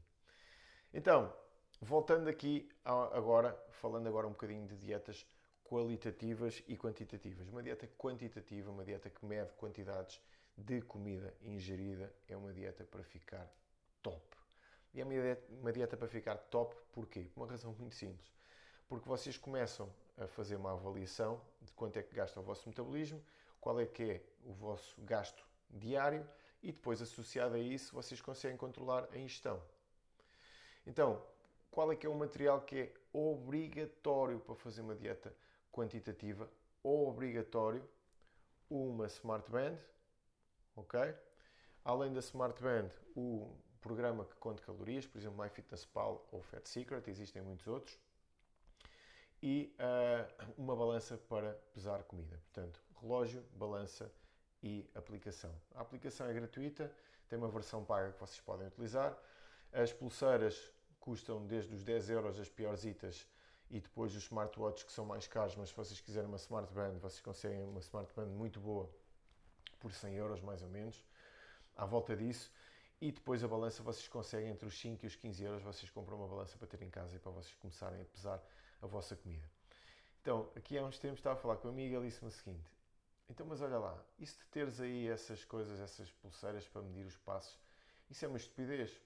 Então, 0.93 1.35
voltando 1.81 2.29
aqui 2.29 2.69
agora, 2.85 3.53
falando 3.73 4.07
agora 4.07 4.29
um 4.29 4.31
bocadinho 4.31 4.67
de 4.67 4.77
dietas 4.77 5.27
qualitativas 5.65 6.63
e 6.69 6.77
quantitativas. 6.77 7.49
Uma 7.49 7.63
dieta 7.63 7.89
quantitativa, 7.99 8.71
uma 8.71 8.85
dieta 8.85 9.11
que 9.11 9.25
mede 9.25 9.53
quantidades 9.55 10.21
de 10.57 10.81
comida 10.83 11.35
ingerida, 11.43 12.15
é 12.29 12.37
uma 12.37 12.53
dieta 12.53 12.85
para 12.85 13.03
ficar 13.03 13.51
top. 14.03 14.23
E 14.93 15.01
é 15.01 15.05
uma 15.05 15.13
dieta, 15.13 15.53
uma 15.53 15.73
dieta 15.73 15.97
para 15.97 16.07
ficar 16.07 16.37
top 16.37 16.77
porquê? 16.93 17.29
Por 17.35 17.41
uma 17.41 17.51
razão 17.51 17.73
muito 17.73 17.97
simples. 17.97 18.33
Porque 18.89 19.09
vocês 19.09 19.37
começam 19.37 19.93
a 20.17 20.27
fazer 20.27 20.57
uma 20.57 20.73
avaliação 20.73 21.41
de 21.61 21.73
quanto 21.73 21.99
é 21.99 22.03
que 22.03 22.15
gasta 22.15 22.39
o 22.39 22.43
vosso 22.43 22.69
metabolismo, 22.69 23.23
qual 23.61 23.81
é 23.81 23.87
que 23.87 24.03
é 24.03 24.23
o 24.45 24.53
vosso 24.53 25.01
gasto 25.03 25.45
diário 25.71 26.29
e 26.63 26.71
depois 26.71 27.03
associado 27.03 27.55
a 27.55 27.59
isso 27.59 27.95
vocês 27.95 28.21
conseguem 28.21 28.57
controlar 28.57 29.09
a 29.13 29.19
ingestão. 29.19 29.61
Então, 30.87 31.23
qual 31.71 31.91
é 31.91 31.97
que 31.97 32.07
é 32.07 32.11
o 32.11 32.15
material 32.15 32.61
que 32.61 32.79
é 32.79 32.93
obrigatório 33.13 34.39
para 34.39 34.55
fazer 34.55 34.83
uma 34.83 34.95
dieta 34.95 35.35
quantitativa? 35.73 36.49
Obrigatório 36.83 37.87
uma 38.71 39.07
Smart 39.07 39.51
Band, 39.51 39.77
ok? 40.77 41.15
Além 41.85 42.13
da 42.13 42.21
Smart 42.21 42.61
Band, 42.63 42.91
o 43.15 43.55
programa 43.81 44.25
que 44.25 44.35
conta 44.37 44.63
calorias, 44.63 45.07
por 45.07 45.19
exemplo, 45.19 45.43
MyFitnessPal 45.43 46.27
ou 46.33 46.41
Fat 46.43 46.67
Secret, 46.67 47.09
existem 47.09 47.43
muitos 47.43 47.67
outros 47.67 47.99
e 49.47 49.77
uh, 49.79 50.55
uma 50.57 50.75
balança 50.75 51.19
para 51.19 51.53
pesar 51.75 52.03
comida. 52.05 52.41
Portanto, 52.45 52.81
relógio, 52.99 53.45
balança 53.53 54.11
e 54.63 54.89
aplicação. 54.95 55.55
A 55.75 55.83
aplicação 55.83 56.27
é 56.27 56.33
gratuita, 56.33 56.91
tem 57.29 57.39
uma 57.39 57.51
versão 57.51 57.85
paga 57.85 58.13
que 58.13 58.19
vocês 58.19 58.41
podem 58.41 58.67
utilizar. 58.67 59.15
As 59.71 59.93
pulseiras 59.93 60.73
custam 60.99 61.47
desde 61.47 61.75
os 61.75 61.85
10 61.85 62.09
euros 62.09 62.41
as 62.41 62.49
piorzitas 62.49 63.29
e 63.71 63.81
depois 63.81 64.17
os 64.17 64.23
smartwatches 64.23 64.83
que 64.83 64.93
são 64.93 65.05
mais 65.05 65.27
caros, 65.27 65.55
mas 65.57 65.69
se 65.69 65.77
vocês 65.77 66.01
quiserem 66.01 66.27
uma 66.27 66.39
smart 66.39 66.73
band, 66.73 66.95
vocês 66.95 67.21
conseguem 67.21 67.65
uma 67.65 67.81
smart 67.81 68.11
band 68.17 68.29
muito 68.29 68.59
boa 68.59 68.89
por 69.79 69.93
100 69.93 70.15
euros 70.15 70.41
mais 70.41 70.63
ou 70.63 70.71
menos, 70.71 71.05
à 71.77 71.85
volta 71.85 72.17
disso. 72.17 72.51
E 72.99 73.13
depois 73.13 73.45
a 73.45 73.49
balança 73.49 73.83
vocês 73.83 74.09
conseguem 74.09 74.49
entre 74.49 74.67
os 74.67 74.81
5 74.81 75.05
e 75.05 75.07
os 75.07 75.17
15 75.17 75.45
euros, 75.45 75.63
vocês 75.63 75.91
compram 75.91 76.17
uma 76.17 76.29
balança 76.29 76.57
para 76.57 76.67
ter 76.67 76.81
em 76.81 76.89
casa 76.89 77.15
e 77.15 77.19
para 77.19 77.31
vocês 77.31 77.55
começarem 77.57 78.01
a 78.01 78.05
pesar 78.07 78.43
a 78.85 78.89
vossa 78.89 79.17
comida. 79.17 79.49
Então, 80.21 80.51
aqui 80.57 80.79
há 80.79 80.85
uns 80.85 80.99
tempos 80.99 81.19
estava 81.19 81.39
a 81.39 81.43
falar 81.43 81.57
com 81.57 81.69
a 81.69 81.71
amiga 81.71 81.95
e 81.95 81.97
ele 81.97 82.09
disse-me 82.09 82.29
o 82.29 82.33
seguinte: 82.33 82.71
então, 83.29 83.47
mas 83.47 83.61
olha 83.63 83.79
lá, 83.79 83.99
isso 84.19 84.39
de 84.39 84.45
teres 84.47 84.81
aí 84.81 85.09
essas 85.09 85.45
coisas, 85.45 85.81
essas 85.81 86.11
pulseiras 86.13 86.69
para 86.69 86.83
medir 86.83 87.07
os 87.07 87.17
passos, 87.17 87.59
isso 88.11 88.25
é 88.25 88.29
uma 88.29 88.37
estupidez. 88.37 89.01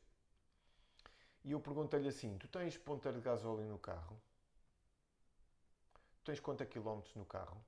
E 1.45 1.53
eu 1.53 1.61
perguntei-lhe 1.61 2.09
assim: 2.09 2.37
tu 2.39 2.49
tens 2.49 2.77
ponteiro 2.77 3.19
de 3.19 3.25
gasóleo 3.25 3.65
no 3.65 3.79
carro? 3.79 4.21
Tu 6.19 6.25
tens 6.25 6.41
quantos 6.41 6.69
quilómetros 6.69 7.15
no 7.15 7.25
carro? 7.25 7.65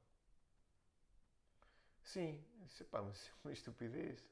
Sim. 2.03 2.45
Disse, 2.65 2.85
pá, 2.85 3.01
mas 3.01 3.17
isso 3.17 3.31
é 3.31 3.49
uma 3.49 3.53
estupidez. 3.53 4.23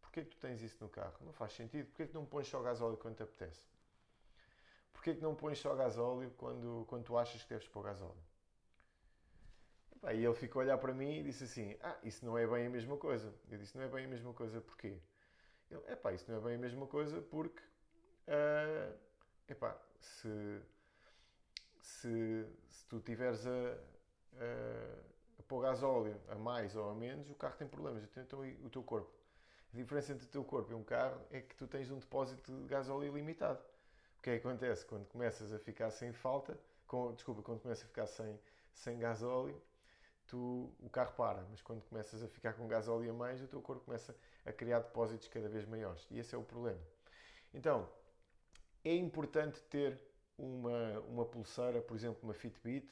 Porquê 0.00 0.24
que 0.24 0.30
tu 0.30 0.38
tens 0.38 0.62
isso 0.62 0.76
no 0.80 0.88
carro? 0.88 1.16
Não 1.20 1.32
faz 1.32 1.52
sentido. 1.52 1.86
Porquê 1.88 2.06
que 2.06 2.14
não 2.14 2.24
pões 2.24 2.48
só 2.48 2.62
gasóleo 2.62 2.96
quando 2.96 3.16
te 3.16 3.22
apetece? 3.22 3.71
Porquê 5.02 5.16
que 5.16 5.20
não 5.20 5.34
pões 5.34 5.58
só 5.58 5.74
gasóleo 5.74 6.32
quando, 6.38 6.84
quando 6.86 7.02
tu 7.02 7.18
achas 7.18 7.42
que 7.42 7.48
deves 7.48 7.66
pôr 7.66 7.82
gasóleo? 7.82 8.22
E 10.04 10.24
ele 10.24 10.34
ficou 10.36 10.62
a 10.62 10.64
olhar 10.64 10.78
para 10.78 10.94
mim 10.94 11.18
e 11.18 11.24
disse 11.24 11.42
assim: 11.42 11.76
Ah, 11.82 11.98
isso 12.04 12.24
não 12.24 12.38
é 12.38 12.46
bem 12.46 12.68
a 12.68 12.70
mesma 12.70 12.96
coisa. 12.96 13.34
Eu 13.50 13.58
disse: 13.58 13.76
Não 13.76 13.82
é 13.82 13.88
bem 13.88 14.04
a 14.04 14.08
mesma 14.08 14.32
coisa 14.32 14.60
porquê? 14.60 15.00
Ele: 15.68 15.82
Epá, 15.88 16.12
isso 16.12 16.30
não 16.30 16.38
é 16.38 16.40
bem 16.40 16.54
a 16.54 16.58
mesma 16.58 16.86
coisa 16.86 17.20
porque. 17.20 17.60
Uh, 18.28 18.96
epá, 19.48 19.76
se, 19.98 20.60
se, 21.80 22.46
se 22.70 22.86
tu 22.86 23.00
tiveres 23.00 23.44
a, 23.44 23.50
a, 23.50 25.40
a 25.40 25.42
pôr 25.48 25.62
gasóleo 25.62 26.16
a 26.28 26.36
mais 26.36 26.76
ou 26.76 26.90
a 26.90 26.94
menos, 26.94 27.28
o 27.28 27.34
carro 27.34 27.56
tem 27.56 27.66
problemas. 27.66 28.04
Então, 28.16 28.42
o 28.64 28.70
teu 28.70 28.84
corpo. 28.84 29.10
A 29.74 29.76
diferença 29.76 30.12
entre 30.12 30.26
o 30.26 30.30
teu 30.30 30.44
corpo 30.44 30.70
e 30.70 30.76
um 30.76 30.84
carro 30.84 31.20
é 31.32 31.40
que 31.40 31.56
tu 31.56 31.66
tens 31.66 31.90
um 31.90 31.98
depósito 31.98 32.52
de 32.52 32.68
gasóleo 32.68 33.08
ilimitado. 33.08 33.58
O 34.22 34.24
que 34.24 34.30
é 34.30 34.38
que 34.38 34.46
acontece? 34.46 34.86
Quando 34.86 35.04
começas 35.06 35.52
a 35.52 35.58
ficar 35.58 35.90
sem 35.90 36.12
falta, 36.12 36.56
com, 36.86 37.12
desculpa, 37.12 37.42
quando 37.42 37.58
começas 37.58 37.82
a 37.82 37.88
ficar 37.88 38.06
sem, 38.06 38.38
sem 38.72 38.96
gasóleo, 38.96 39.60
tu, 40.28 40.72
o 40.78 40.88
carro 40.88 41.12
para, 41.16 41.44
mas 41.50 41.60
quando 41.60 41.82
começas 41.82 42.22
a 42.22 42.28
ficar 42.28 42.52
com 42.52 42.68
gasóleo 42.68 43.10
a 43.10 43.12
mais, 43.12 43.42
o 43.42 43.48
teu 43.48 43.60
corpo 43.60 43.84
começa 43.84 44.14
a 44.46 44.52
criar 44.52 44.78
depósitos 44.78 45.26
cada 45.26 45.48
vez 45.48 45.66
maiores. 45.66 46.06
E 46.08 46.20
esse 46.20 46.36
é 46.36 46.38
o 46.38 46.44
problema. 46.44 46.78
Então, 47.52 47.88
é 48.84 48.94
importante 48.94 49.60
ter 49.62 50.00
uma, 50.38 51.00
uma 51.00 51.24
pulseira, 51.24 51.82
por 51.82 51.96
exemplo, 51.96 52.20
uma 52.22 52.32
Fitbit, 52.32 52.88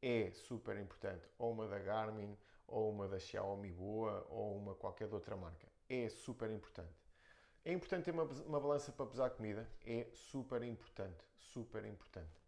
é 0.00 0.30
super 0.30 0.76
importante. 0.76 1.28
Ou 1.36 1.50
uma 1.50 1.66
da 1.66 1.80
Garmin, 1.80 2.38
ou 2.68 2.92
uma 2.92 3.08
da 3.08 3.18
Xiaomi 3.18 3.72
Boa, 3.72 4.24
ou 4.30 4.56
uma 4.56 4.76
qualquer 4.76 5.12
outra 5.12 5.36
marca. 5.36 5.66
É 5.88 6.08
super 6.08 6.48
importante. 6.48 6.99
É 7.64 7.72
importante 7.72 8.04
ter 8.04 8.10
uma, 8.12 8.24
uma 8.24 8.60
balança 8.60 8.90
para 8.90 9.06
pesar 9.06 9.30
comida? 9.30 9.68
É 9.84 10.06
super 10.12 10.62
importante, 10.62 11.22
super 11.36 11.84
importante. 11.84 12.40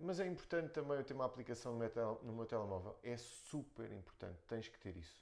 Mas 0.00 0.20
é 0.20 0.26
importante 0.26 0.72
também 0.72 0.96
eu 0.96 1.04
ter 1.04 1.14
uma 1.14 1.24
aplicação 1.24 1.72
no 1.72 1.78
meu, 1.78 1.90
tel, 1.90 2.20
no 2.22 2.32
meu 2.32 2.46
telemóvel. 2.46 2.98
É 3.02 3.16
super 3.16 3.90
importante, 3.92 4.38
tens 4.48 4.68
que 4.68 4.78
ter 4.78 4.96
isso. 4.96 5.20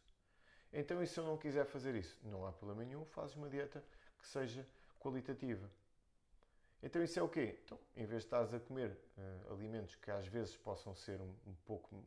Então, 0.73 1.03
e 1.03 1.07
se 1.07 1.19
eu 1.19 1.25
não 1.25 1.37
quiser 1.37 1.65
fazer 1.65 1.95
isso? 1.95 2.19
Não 2.23 2.47
há 2.47 2.53
problema 2.53 2.85
nenhum, 2.85 3.05
fazes 3.05 3.35
uma 3.37 3.49
dieta 3.49 3.83
que 4.19 4.27
seja 4.27 4.67
qualitativa. 4.99 5.71
Então, 6.83 7.03
isso 7.03 7.19
é 7.19 7.23
o 7.23 7.29
quê? 7.29 7.59
Então, 7.65 7.79
em 7.97 8.05
vez 8.05 8.23
de 8.23 8.27
estares 8.27 8.53
a 8.53 8.61
comer 8.61 8.99
uh, 9.17 9.53
alimentos 9.53 9.95
que 9.95 10.11
às 10.11 10.27
vezes 10.27 10.57
possam 10.57 10.95
ser 10.95 11.21
um, 11.21 11.35
um, 11.47 11.55
pouco 11.65 12.05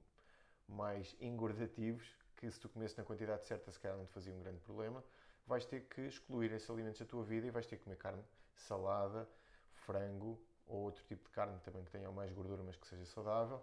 mais 0.68 1.16
engordativos, 1.20 2.08
que 2.36 2.50
se 2.50 2.60
tu 2.60 2.70
comesses 2.70 2.96
na 2.96 3.04
quantidade 3.04 3.46
certa, 3.46 3.72
se 3.72 3.80
calhar 3.80 3.98
não 3.98 4.06
te 4.06 4.14
fazia 4.14 4.34
um 4.34 4.40
grande 4.40 4.60
problema, 4.60 5.04
vais 5.50 5.66
ter 5.66 5.82
que 5.88 6.02
excluir 6.02 6.52
esses 6.52 6.70
alimentos 6.70 7.00
da 7.00 7.06
tua 7.08 7.24
vida 7.24 7.48
e 7.48 7.50
vais 7.50 7.66
ter 7.66 7.78
que 7.78 7.84
comer 7.84 7.96
carne, 7.96 8.24
salada, 8.56 9.28
frango 9.74 10.40
ou 10.68 10.82
outro 10.82 11.04
tipo 11.06 11.24
de 11.24 11.32
carne 11.32 11.60
também 11.62 11.84
que 11.84 11.90
tenha 11.90 12.12
mais 12.12 12.32
gordura, 12.32 12.62
mas 12.64 12.76
que 12.78 12.86
seja 12.86 13.04
saudável. 13.06 13.60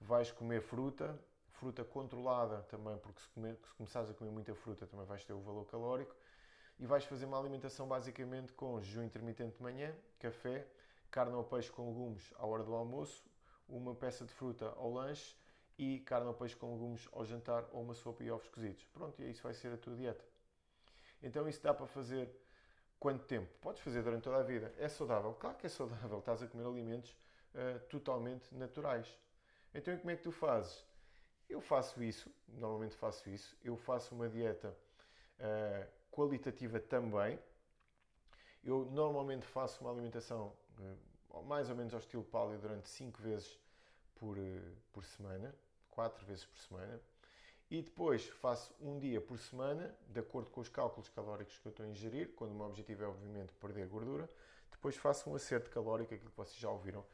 Vais 0.00 0.32
comer 0.32 0.62
fruta, 0.62 1.22
fruta 1.50 1.84
controlada 1.84 2.62
também, 2.70 2.96
porque 2.96 3.20
se, 3.20 3.28
comer, 3.28 3.58
se 3.62 3.74
começares 3.74 4.08
a 4.08 4.14
comer 4.14 4.30
muita 4.30 4.54
fruta 4.54 4.86
também 4.86 5.04
vais 5.04 5.22
ter 5.22 5.34
o 5.34 5.40
valor 5.40 5.66
calórico. 5.66 6.16
E 6.78 6.86
vais 6.86 7.04
fazer 7.04 7.26
uma 7.26 7.38
alimentação 7.38 7.86
basicamente 7.86 8.54
com 8.54 8.80
jejum 8.80 9.02
intermitente 9.02 9.58
de 9.58 9.62
manhã, 9.62 9.94
café, 10.18 10.66
carne 11.10 11.34
ou 11.34 11.44
peixe 11.44 11.70
com 11.70 11.86
legumes 11.86 12.32
à 12.38 12.46
hora 12.46 12.64
do 12.64 12.74
almoço, 12.74 13.22
uma 13.68 13.94
peça 13.94 14.24
de 14.24 14.32
fruta 14.32 14.72
ao 14.74 14.90
lanche 14.90 15.36
e 15.76 16.00
carne 16.00 16.28
ou 16.28 16.32
peixe 16.32 16.56
com 16.56 16.72
legumes 16.72 17.06
ao 17.12 17.26
jantar 17.26 17.68
ou 17.72 17.82
uma 17.82 17.92
sopa 17.92 18.24
e 18.24 18.30
ovos 18.30 18.48
cozidos. 18.48 18.82
Pronto, 18.94 19.20
e 19.20 19.30
isso 19.30 19.42
vai 19.42 19.52
ser 19.52 19.70
a 19.74 19.76
tua 19.76 19.94
dieta. 19.94 20.29
Então 21.22 21.48
isso 21.48 21.62
dá 21.62 21.74
para 21.74 21.86
fazer 21.86 22.30
quanto 22.98 23.24
tempo? 23.24 23.48
Podes 23.60 23.82
fazer 23.82 24.02
durante 24.02 24.24
toda 24.24 24.38
a 24.38 24.42
vida. 24.42 24.72
É 24.78 24.88
saudável? 24.88 25.34
Claro 25.34 25.56
que 25.56 25.66
é 25.66 25.68
saudável. 25.68 26.18
Estás 26.18 26.42
a 26.42 26.46
comer 26.46 26.66
alimentos 26.66 27.16
uh, 27.54 27.80
totalmente 27.88 28.54
naturais. 28.54 29.18
Então 29.74 29.96
como 29.98 30.10
é 30.10 30.16
que 30.16 30.22
tu 30.22 30.32
fazes? 30.32 30.84
Eu 31.48 31.60
faço 31.60 32.02
isso, 32.02 32.32
normalmente 32.48 32.94
faço 32.94 33.28
isso. 33.28 33.56
Eu 33.64 33.76
faço 33.76 34.14
uma 34.14 34.28
dieta 34.28 34.76
uh, 35.38 35.86
qualitativa 36.10 36.78
também. 36.78 37.38
Eu 38.62 38.84
normalmente 38.86 39.46
faço 39.46 39.80
uma 39.82 39.90
alimentação 39.90 40.54
uh, 40.78 41.42
mais 41.44 41.70
ou 41.70 41.76
menos 41.76 41.92
ao 41.94 42.00
estilo 42.00 42.24
paleo 42.24 42.58
durante 42.58 42.88
5 42.88 43.20
vezes 43.22 43.58
por, 44.16 44.36
por 44.92 45.04
semana, 45.04 45.54
4 45.90 46.26
vezes 46.26 46.44
por 46.44 46.58
semana. 46.58 47.00
E 47.70 47.80
depois 47.82 48.26
faço 48.26 48.74
um 48.80 48.98
dia 48.98 49.20
por 49.20 49.38
semana, 49.38 49.94
de 50.08 50.18
acordo 50.18 50.50
com 50.50 50.60
os 50.60 50.68
cálculos 50.68 51.08
calóricos 51.08 51.56
que 51.56 51.68
eu 51.68 51.70
estou 51.70 51.86
a 51.86 51.88
ingerir, 51.88 52.30
quando 52.34 52.50
o 52.50 52.54
meu 52.54 52.66
objetivo 52.66 53.04
é, 53.04 53.06
obviamente, 53.06 53.52
perder 53.54 53.86
gordura. 53.86 54.28
Depois 54.72 54.96
faço 54.96 55.30
um 55.30 55.36
acerto 55.36 55.70
calórico, 55.70 56.12
aquilo 56.12 56.30
que 56.30 56.36
vocês 56.36 56.58
já 56.58 56.68
ouviram 56.68 57.06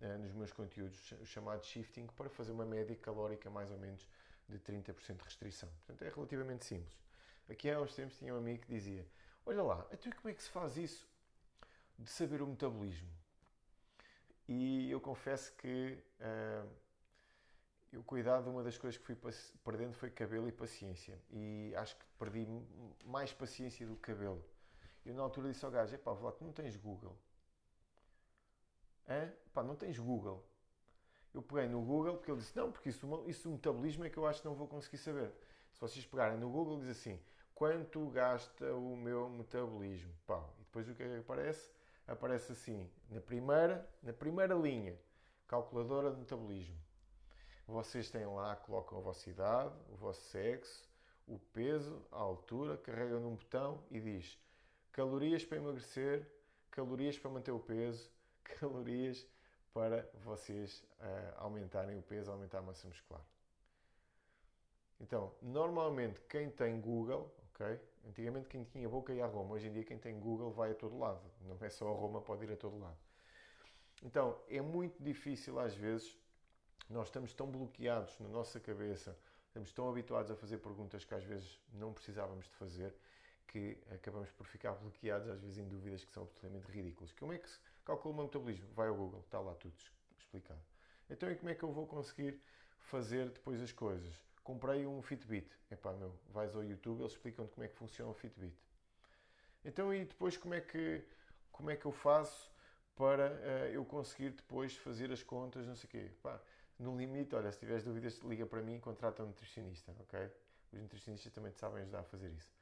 eh, 0.00 0.16
nos 0.16 0.32
meus 0.32 0.50
conteúdos, 0.50 1.12
o 1.20 1.26
chamado 1.26 1.62
shifting, 1.62 2.06
para 2.16 2.30
fazer 2.30 2.52
uma 2.52 2.64
média 2.64 2.96
calórica 2.96 3.50
mais 3.50 3.70
ou 3.70 3.76
menos 3.76 4.08
de 4.48 4.58
30% 4.58 5.18
de 5.18 5.24
restrição. 5.24 5.68
Portanto, 5.68 6.02
é 6.02 6.08
relativamente 6.08 6.64
simples. 6.64 6.98
Aqui 7.50 7.70
há 7.70 7.78
uns 7.78 7.94
tempos 7.94 8.16
tinha 8.16 8.34
um 8.34 8.38
amigo 8.38 8.62
que 8.62 8.68
dizia: 8.72 9.06
Olha 9.44 9.62
lá, 9.62 9.86
então 9.92 10.10
como 10.12 10.30
é 10.30 10.34
que 10.34 10.42
se 10.42 10.48
faz 10.48 10.78
isso 10.78 11.06
de 11.98 12.08
saber 12.08 12.40
o 12.40 12.46
metabolismo? 12.46 13.10
E 14.48 14.90
eu 14.90 15.00
confesso 15.02 15.52
que. 15.54 16.02
Uh, 16.18 16.87
eu 17.92 18.02
cuidado, 18.02 18.50
uma 18.50 18.62
das 18.62 18.76
coisas 18.76 18.98
que 18.98 19.04
fui 19.04 19.16
perdendo 19.64 19.94
foi 19.94 20.10
cabelo 20.10 20.46
e 20.48 20.52
paciência. 20.52 21.18
E 21.30 21.72
acho 21.76 21.96
que 21.96 22.04
perdi 22.18 22.46
mais 23.04 23.32
paciência 23.32 23.86
do 23.86 23.96
que 23.96 24.12
cabelo. 24.12 24.44
Eu 25.06 25.14
na 25.14 25.22
altura 25.22 25.50
disse 25.50 25.64
ao 25.64 25.70
gajo, 25.70 25.94
epá, 25.94 26.12
Vlad, 26.12 26.36
não 26.40 26.52
tens 26.52 26.76
Google? 26.76 27.16
Hã? 29.08 29.32
Pá, 29.54 29.62
não 29.62 29.74
tens 29.74 29.98
Google? 29.98 30.44
Eu 31.32 31.40
peguei 31.40 31.66
no 31.66 31.80
Google 31.80 32.16
porque 32.16 32.30
ele 32.30 32.40
disse, 32.40 32.54
não, 32.56 32.70
porque 32.70 32.90
isso, 32.90 33.24
isso 33.26 33.48
o 33.48 33.52
metabolismo 33.52 34.04
é 34.04 34.10
que 34.10 34.18
eu 34.18 34.26
acho 34.26 34.42
que 34.42 34.48
não 34.48 34.54
vou 34.54 34.68
conseguir 34.68 34.98
saber. 34.98 35.32
Se 35.72 35.80
vocês 35.80 36.04
pegarem 36.04 36.38
no 36.38 36.50
Google, 36.50 36.80
diz 36.80 36.88
assim, 36.90 37.18
quanto 37.54 38.06
gasta 38.10 38.74
o 38.74 38.96
meu 38.96 39.30
metabolismo? 39.30 40.12
Pá, 40.26 40.44
e 40.58 40.62
depois 40.62 40.86
o 40.88 40.92
é 40.92 40.94
que 40.94 41.02
aparece? 41.04 41.70
Aparece 42.06 42.52
assim, 42.52 42.90
na 43.08 43.20
primeira, 43.20 43.88
na 44.02 44.12
primeira 44.12 44.54
linha, 44.54 44.98
calculadora 45.46 46.10
de 46.10 46.18
metabolismo 46.18 46.87
vocês 47.68 48.10
têm 48.10 48.24
lá, 48.26 48.56
colocam 48.56 48.98
a 48.98 49.00
vossa 49.02 49.28
idade, 49.28 49.74
o 49.92 49.96
vosso 49.96 50.22
sexo, 50.30 50.88
o 51.26 51.38
peso, 51.52 52.02
a 52.10 52.16
altura, 52.16 52.78
carregam 52.78 53.20
num 53.20 53.34
botão 53.34 53.84
e 53.90 54.00
diz 54.00 54.38
calorias 54.90 55.44
para 55.44 55.58
emagrecer, 55.58 56.26
calorias 56.70 57.18
para 57.18 57.30
manter 57.30 57.52
o 57.52 57.60
peso, 57.60 58.10
calorias 58.58 59.26
para 59.74 60.08
vocês 60.24 60.82
uh, 60.98 61.34
aumentarem 61.36 61.98
o 61.98 62.02
peso, 62.02 62.30
aumentar 62.30 62.58
a 62.58 62.62
massa 62.62 62.88
muscular. 62.88 63.22
Então, 64.98 65.32
normalmente 65.42 66.20
quem 66.22 66.50
tem 66.50 66.80
Google, 66.80 67.32
ok? 67.52 67.78
Antigamente 68.08 68.48
quem 68.48 68.64
tinha 68.64 68.88
boca 68.88 69.12
ia 69.12 69.24
a 69.24 69.28
Roma, 69.28 69.54
hoje 69.54 69.68
em 69.68 69.72
dia 69.72 69.84
quem 69.84 69.98
tem 69.98 70.18
Google 70.18 70.50
vai 70.50 70.72
a 70.72 70.74
todo 70.74 70.98
lado. 70.98 71.20
Não 71.42 71.56
é 71.60 71.68
só 71.68 71.86
a 71.86 71.92
Roma, 71.92 72.22
pode 72.22 72.44
ir 72.44 72.52
a 72.52 72.56
todo 72.56 72.78
lado. 72.78 72.96
Então, 74.02 74.40
é 74.48 74.60
muito 74.62 75.02
difícil 75.02 75.60
às 75.60 75.74
vezes 75.74 76.16
nós 76.88 77.08
estamos 77.08 77.32
tão 77.34 77.50
bloqueados 77.50 78.18
na 78.18 78.28
nossa 78.28 78.58
cabeça, 78.58 79.16
estamos 79.46 79.72
tão 79.72 79.88
habituados 79.88 80.30
a 80.30 80.36
fazer 80.36 80.58
perguntas 80.58 81.04
que 81.04 81.14
às 81.14 81.24
vezes 81.24 81.60
não 81.72 81.92
precisávamos 81.92 82.46
de 82.46 82.54
fazer, 82.54 82.94
que 83.46 83.78
acabamos 83.90 84.30
por 84.32 84.46
ficar 84.46 84.72
bloqueados, 84.72 85.28
às 85.28 85.40
vezes, 85.40 85.58
em 85.58 85.66
dúvidas 85.66 86.04
que 86.04 86.12
são 86.12 86.22
absolutamente 86.22 86.70
ridículas. 86.70 87.12
Como 87.12 87.32
é 87.32 87.38
que 87.38 87.48
se 87.48 87.58
calcula 87.84 88.12
o 88.12 88.16
meu 88.16 88.24
metabolismo? 88.26 88.68
Vai 88.74 88.88
ao 88.88 88.94
Google, 88.94 89.20
está 89.20 89.40
lá 89.40 89.54
tudo 89.54 89.74
explicado. 90.18 90.60
Então, 91.08 91.30
e 91.30 91.36
como 91.36 91.48
é 91.48 91.54
que 91.54 91.62
eu 91.62 91.72
vou 91.72 91.86
conseguir 91.86 92.40
fazer 92.78 93.30
depois 93.30 93.60
as 93.62 93.72
coisas? 93.72 94.14
Comprei 94.44 94.86
um 94.86 95.00
Fitbit. 95.02 95.50
Epá, 95.70 95.92
meu, 95.92 96.14
vais 96.28 96.54
ao 96.54 96.62
YouTube, 96.62 97.00
eles 97.00 97.12
explicam-te 97.12 97.52
como 97.52 97.64
é 97.64 97.68
que 97.68 97.76
funciona 97.76 98.10
o 98.10 98.14
Fitbit. 98.14 98.54
Então, 99.64 99.92
e 99.92 100.04
depois 100.04 100.36
como 100.36 100.54
é 100.54 100.60
que, 100.60 101.02
como 101.50 101.70
é 101.70 101.76
que 101.76 101.86
eu 101.86 101.92
faço 101.92 102.50
para 102.94 103.30
uh, 103.32 103.72
eu 103.72 103.84
conseguir 103.84 104.30
depois 104.30 104.76
fazer 104.76 105.10
as 105.10 105.22
contas, 105.22 105.66
não 105.66 105.74
sei 105.74 105.86
o 105.86 105.90
quê? 105.90 106.10
Pá, 106.22 106.40
no 106.78 106.96
limite, 106.96 107.34
olha, 107.34 107.50
se 107.50 107.58
tiveres 107.58 107.82
dúvidas, 107.82 108.18
liga 108.18 108.46
para 108.46 108.62
mim 108.62 108.76
e 108.76 108.80
contrata 108.80 109.22
um 109.22 109.26
nutricionista, 109.26 109.94
ok? 110.00 110.30
Os 110.72 110.80
nutricionistas 110.80 111.32
também 111.32 111.50
te 111.50 111.58
sabem 111.58 111.82
ajudar 111.82 112.00
a 112.00 112.04
fazer 112.04 112.30
isso. 112.30 112.52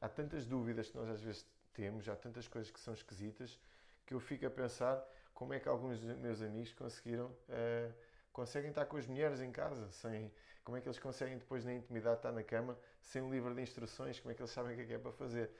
Há 0.00 0.08
tantas 0.08 0.44
dúvidas 0.46 0.90
que 0.90 0.96
nós 0.96 1.08
às 1.08 1.22
vezes 1.22 1.46
temos, 1.72 2.08
há 2.08 2.16
tantas 2.16 2.48
coisas 2.48 2.70
que 2.70 2.80
são 2.80 2.92
esquisitas, 2.92 3.60
que 4.04 4.14
eu 4.14 4.20
fico 4.20 4.46
a 4.46 4.50
pensar 4.50 5.02
como 5.32 5.54
é 5.54 5.60
que 5.60 5.68
alguns 5.68 6.00
dos 6.00 6.16
meus 6.16 6.42
amigos 6.42 6.72
conseguiram, 6.72 7.26
uh, 7.26 7.94
conseguem 8.32 8.70
estar 8.70 8.84
com 8.86 8.96
as 8.96 9.06
mulheres 9.06 9.40
em 9.40 9.52
casa, 9.52 9.90
sem, 9.92 10.32
como 10.64 10.76
é 10.76 10.80
que 10.80 10.88
eles 10.88 10.98
conseguem 10.98 11.38
depois 11.38 11.64
na 11.64 11.72
intimidade 11.72 12.16
estar 12.16 12.32
na 12.32 12.42
cama, 12.42 12.76
sem 13.00 13.22
um 13.22 13.30
livro 13.30 13.54
de 13.54 13.62
instruções, 13.62 14.18
como 14.18 14.32
é 14.32 14.34
que 14.34 14.42
eles 14.42 14.50
sabem 14.50 14.72
o 14.72 14.76
que 14.76 14.82
é, 14.82 14.86
que 14.86 14.92
é 14.94 14.98
para 14.98 15.12
fazer. 15.12 15.50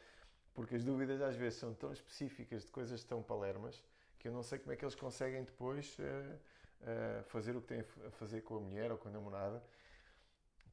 Porque 0.54 0.74
as 0.74 0.82
dúvidas 0.82 1.22
às 1.22 1.36
vezes 1.36 1.60
são 1.60 1.72
tão 1.72 1.92
específicas 1.92 2.64
de 2.64 2.72
coisas 2.72 3.04
tão 3.04 3.22
palermas, 3.22 3.82
que 4.18 4.26
eu 4.26 4.32
não 4.32 4.42
sei 4.42 4.58
como 4.58 4.72
é 4.72 4.76
que 4.76 4.84
eles 4.84 4.96
conseguem 4.96 5.44
depois... 5.44 5.96
Uh, 6.00 6.51
fazer 7.26 7.56
o 7.56 7.60
que 7.60 7.68
tem 7.68 7.80
a 7.80 8.10
fazer 8.12 8.42
com 8.42 8.56
a 8.56 8.60
mulher 8.60 8.90
ou 8.90 8.98
com 8.98 9.08
a 9.08 9.12
namorada, 9.12 9.62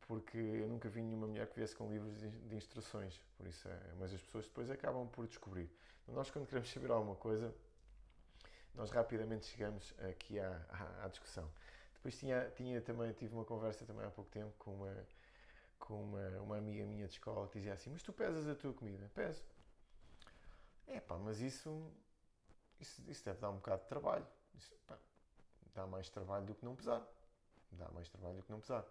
porque 0.07 0.37
eu 0.37 0.67
nunca 0.67 0.89
vi 0.89 1.01
nenhuma 1.01 1.27
mulher 1.27 1.47
que 1.47 1.55
viesse 1.55 1.75
com 1.75 1.87
livros 1.87 2.19
de 2.19 2.55
instruções, 2.55 3.21
por 3.37 3.45
isso 3.45 3.67
é, 3.67 3.79
mas 3.99 4.11
as 4.13 4.21
pessoas 4.21 4.45
depois 4.45 4.71
acabam 4.71 5.07
por 5.07 5.27
descobrir. 5.27 5.69
Então, 6.01 6.15
nós 6.15 6.31
quando 6.31 6.47
queremos 6.47 6.71
saber 6.71 6.89
alguma 6.89 7.15
coisa, 7.15 7.53
nós 8.73 8.89
rapidamente 8.89 9.45
chegamos 9.45 9.93
aqui 10.09 10.39
à, 10.39 10.65
à, 10.69 11.05
à 11.05 11.07
discussão. 11.09 11.47
Depois 11.93 12.17
tinha, 12.17 12.49
tinha 12.55 12.81
também, 12.81 13.11
tive 13.13 13.35
uma 13.35 13.45
conversa 13.45 13.85
também 13.85 14.05
há 14.05 14.09
pouco 14.09 14.31
tempo 14.31 14.51
com 14.57 14.73
uma, 14.73 15.07
com 15.77 16.01
uma, 16.01 16.41
uma 16.41 16.57
amiga 16.57 16.85
minha 16.85 17.05
de 17.05 17.13
escola 17.13 17.47
que 17.47 17.59
dizia 17.59 17.73
assim, 17.73 17.91
mas 17.91 18.01
tu 18.01 18.11
pesas 18.13 18.47
a 18.47 18.55
tua 18.55 18.73
comida? 18.73 19.11
Peso. 19.13 19.43
É 20.87 20.99
pá, 20.99 21.17
mas 21.17 21.39
isso, 21.39 21.91
isso, 22.79 23.03
isso 23.07 23.23
deve 23.23 23.39
dar 23.39 23.51
um 23.51 23.57
bocado 23.57 23.83
de 23.83 23.89
trabalho. 23.89 24.25
Isso, 24.55 24.73
pá, 24.87 24.97
dá 25.79 25.87
mais 25.87 26.09
trabalho 26.09 26.45
do 26.45 26.53
que 26.53 26.65
não 26.65 26.75
pesar. 26.75 27.01
Dá 27.71 27.87
mais 27.89 28.09
trabalho 28.09 28.35
do 28.35 28.43
que 28.43 28.51
não 28.51 28.59
pesar. 28.59 28.85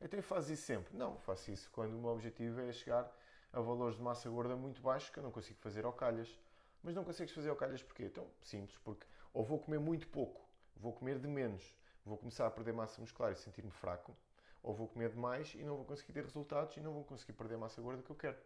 Então 0.00 0.22
faço 0.22 0.52
isso 0.52 0.62
sempre? 0.62 0.96
Não, 0.96 1.18
faço 1.18 1.50
isso 1.50 1.70
quando 1.70 1.94
o 1.94 2.00
meu 2.00 2.10
objetivo 2.10 2.60
é 2.60 2.72
chegar 2.72 3.10
a 3.52 3.60
valores 3.60 3.96
de 3.96 4.02
massa 4.02 4.30
gorda 4.30 4.56
muito 4.56 4.80
baixos 4.80 5.10
que 5.10 5.18
eu 5.18 5.22
não 5.22 5.30
consigo 5.30 5.58
fazer 5.60 5.84
ao 5.84 5.92
calhas. 5.92 6.38
Mas 6.82 6.94
não 6.94 7.04
consegues 7.04 7.34
fazer 7.34 7.50
ao 7.50 7.56
calhas 7.56 7.82
porquê? 7.82 8.04
Então, 8.04 8.26
simples, 8.42 8.76
porque 8.78 9.06
ou 9.32 9.44
vou 9.44 9.58
comer 9.58 9.78
muito 9.78 10.06
pouco, 10.08 10.46
vou 10.76 10.92
comer 10.92 11.18
de 11.18 11.26
menos, 11.26 11.74
vou 12.04 12.16
começar 12.18 12.46
a 12.46 12.50
perder 12.50 12.72
massa 12.72 13.00
muscular 13.00 13.32
e 13.32 13.36
sentir-me 13.36 13.70
fraco, 13.70 14.16
ou 14.62 14.74
vou 14.74 14.88
comer 14.88 15.10
demais 15.10 15.54
e 15.54 15.64
não 15.64 15.76
vou 15.76 15.84
conseguir 15.84 16.12
ter 16.12 16.24
resultados 16.24 16.76
e 16.76 16.80
não 16.80 16.92
vou 16.92 17.04
conseguir 17.04 17.32
perder 17.32 17.54
a 17.54 17.58
massa 17.58 17.80
gorda 17.80 18.02
que 18.02 18.10
eu 18.10 18.16
quero. 18.16 18.36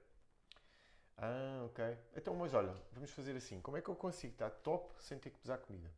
Ah, 1.16 1.62
ok. 1.66 1.98
Então, 2.16 2.34
mas 2.34 2.54
olha, 2.54 2.72
vamos 2.92 3.10
fazer 3.10 3.36
assim. 3.36 3.60
Como 3.60 3.76
é 3.76 3.82
que 3.82 3.88
eu 3.88 3.96
consigo 3.96 4.34
estar 4.34 4.50
top 4.50 4.94
sem 5.02 5.18
ter 5.18 5.30
que 5.30 5.38
pesar 5.38 5.58
comida? 5.58 5.90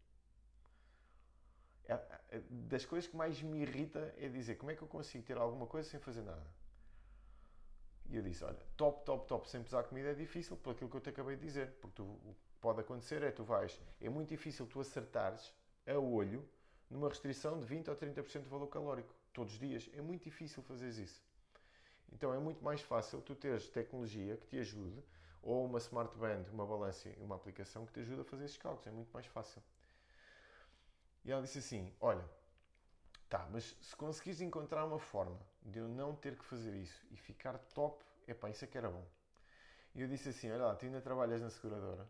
É, 1.91 2.37
é, 2.37 2.41
das 2.51 2.85
coisas 2.85 3.11
que 3.11 3.17
mais 3.17 3.43
me 3.43 3.63
irrita 3.63 4.15
é 4.17 4.29
dizer 4.29 4.55
como 4.55 4.71
é 4.71 4.77
que 4.77 4.83
eu 4.83 4.89
consigo 4.89 5.25
ter 5.25 5.37
alguma 5.37 5.67
coisa 5.67 5.89
sem 5.89 5.99
fazer 5.99 6.23
nada. 6.23 6.47
E 8.09 8.17
eu 8.17 8.23
disse, 8.23 8.45
olha, 8.45 8.59
top, 8.77 9.05
top, 9.05 9.27
top, 9.27 9.49
sem 9.51 9.63
pesar 9.63 9.85
comida 9.85 10.11
é 10.11 10.15
difícil, 10.15 10.57
por 10.57 10.71
aquilo 10.71 10.89
que 10.91 10.97
eu 10.97 11.01
te 11.01 11.11
acabei 11.11 11.37
de 11.37 11.43
dizer. 11.43 11.73
Porque 11.81 11.97
tu, 11.97 12.05
o 12.05 12.35
que 12.35 12.41
pode 12.61 12.81
acontecer 12.81 13.23
é 13.23 13.31
tu 13.31 13.45
vais, 13.45 13.81
é 14.01 14.09
muito 14.09 14.29
difícil 14.29 14.67
tu 14.67 14.81
acertares 14.81 15.53
a 15.87 15.99
olho 15.99 16.49
numa 16.89 17.09
restrição 17.09 17.59
de 17.59 17.67
20 17.67 17.91
ou 17.91 17.97
30% 17.97 18.43
de 18.43 18.49
valor 18.49 18.69
calórico 18.69 19.15
todos 19.33 19.55
os 19.55 19.59
dias. 19.59 19.89
É 19.93 20.01
muito 20.01 20.25
difícil 20.25 20.63
fazeres 20.63 20.97
isso. 20.99 21.23
Então 22.13 22.33
é 22.35 22.39
muito 22.39 22.63
mais 22.63 22.81
fácil 22.81 23.21
tu 23.21 23.35
teres 23.35 23.69
tecnologia 23.69 24.37
que 24.37 24.47
te 24.47 24.59
ajude, 24.59 25.03
ou 25.43 25.65
uma 25.65 25.79
smart 25.79 26.17
band, 26.19 26.45
uma 26.53 26.67
balança 26.67 27.09
uma 27.19 27.37
aplicação 27.37 27.87
que 27.87 27.93
te 27.93 28.01
ajude 28.01 28.21
a 28.21 28.25
fazer 28.25 28.45
esses 28.45 28.57
cálculos. 28.59 28.87
É 28.87 28.91
muito 28.91 29.11
mais 29.13 29.27
fácil. 29.27 29.63
E 31.25 31.31
ela 31.33 31.43
disse 31.43 31.59
assim: 31.59 31.93
Olha, 32.01 32.25
tá, 33.29 33.47
mas 33.51 33.77
se 33.81 33.97
conseguires 33.97 34.41
encontrar 34.41 34.85
uma 34.85 34.99
forma 34.99 35.39
de 35.63 35.79
eu 35.79 35.89
não 35.89 36.15
ter 36.15 36.37
que 36.37 36.45
fazer 36.45 36.75
isso 36.75 37.07
e 37.11 37.17
ficar 37.17 37.59
top, 37.75 38.05
epá, 38.27 38.51
isso 38.51 38.65
é 38.65 38.69
que 38.69 38.79
era 38.79 38.91
bom. 38.91 39.07
E 39.95 40.03
eu 40.03 40.09
disse 40.09 40.29
assim: 40.31 40.51
Olha 40.51 40.67
lá, 40.67 40.77
tu 40.77 40.87
ainda 40.87 41.01
trabalhas 41.01 41.41
na 41.41 41.51
seguradora? 41.51 42.09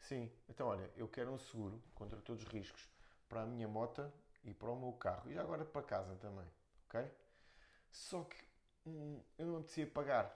Sim, 0.00 0.30
então 0.48 0.68
olha, 0.68 0.90
eu 0.96 1.08
quero 1.08 1.32
um 1.32 1.38
seguro 1.38 1.82
contra 1.94 2.20
todos 2.20 2.44
os 2.44 2.48
riscos 2.48 2.88
para 3.28 3.42
a 3.42 3.46
minha 3.46 3.68
moto 3.68 4.10
e 4.44 4.54
para 4.54 4.70
o 4.70 4.78
meu 4.78 4.92
carro 4.92 5.30
e 5.30 5.34
já 5.34 5.42
agora 5.42 5.64
para 5.64 5.82
casa 5.82 6.14
também, 6.16 6.46
ok? 6.88 7.10
Só 7.90 8.24
que 8.24 8.36
hum, 8.86 9.20
eu 9.38 9.46
não 9.46 9.56
apetecia 9.58 9.86
pagar. 9.86 10.34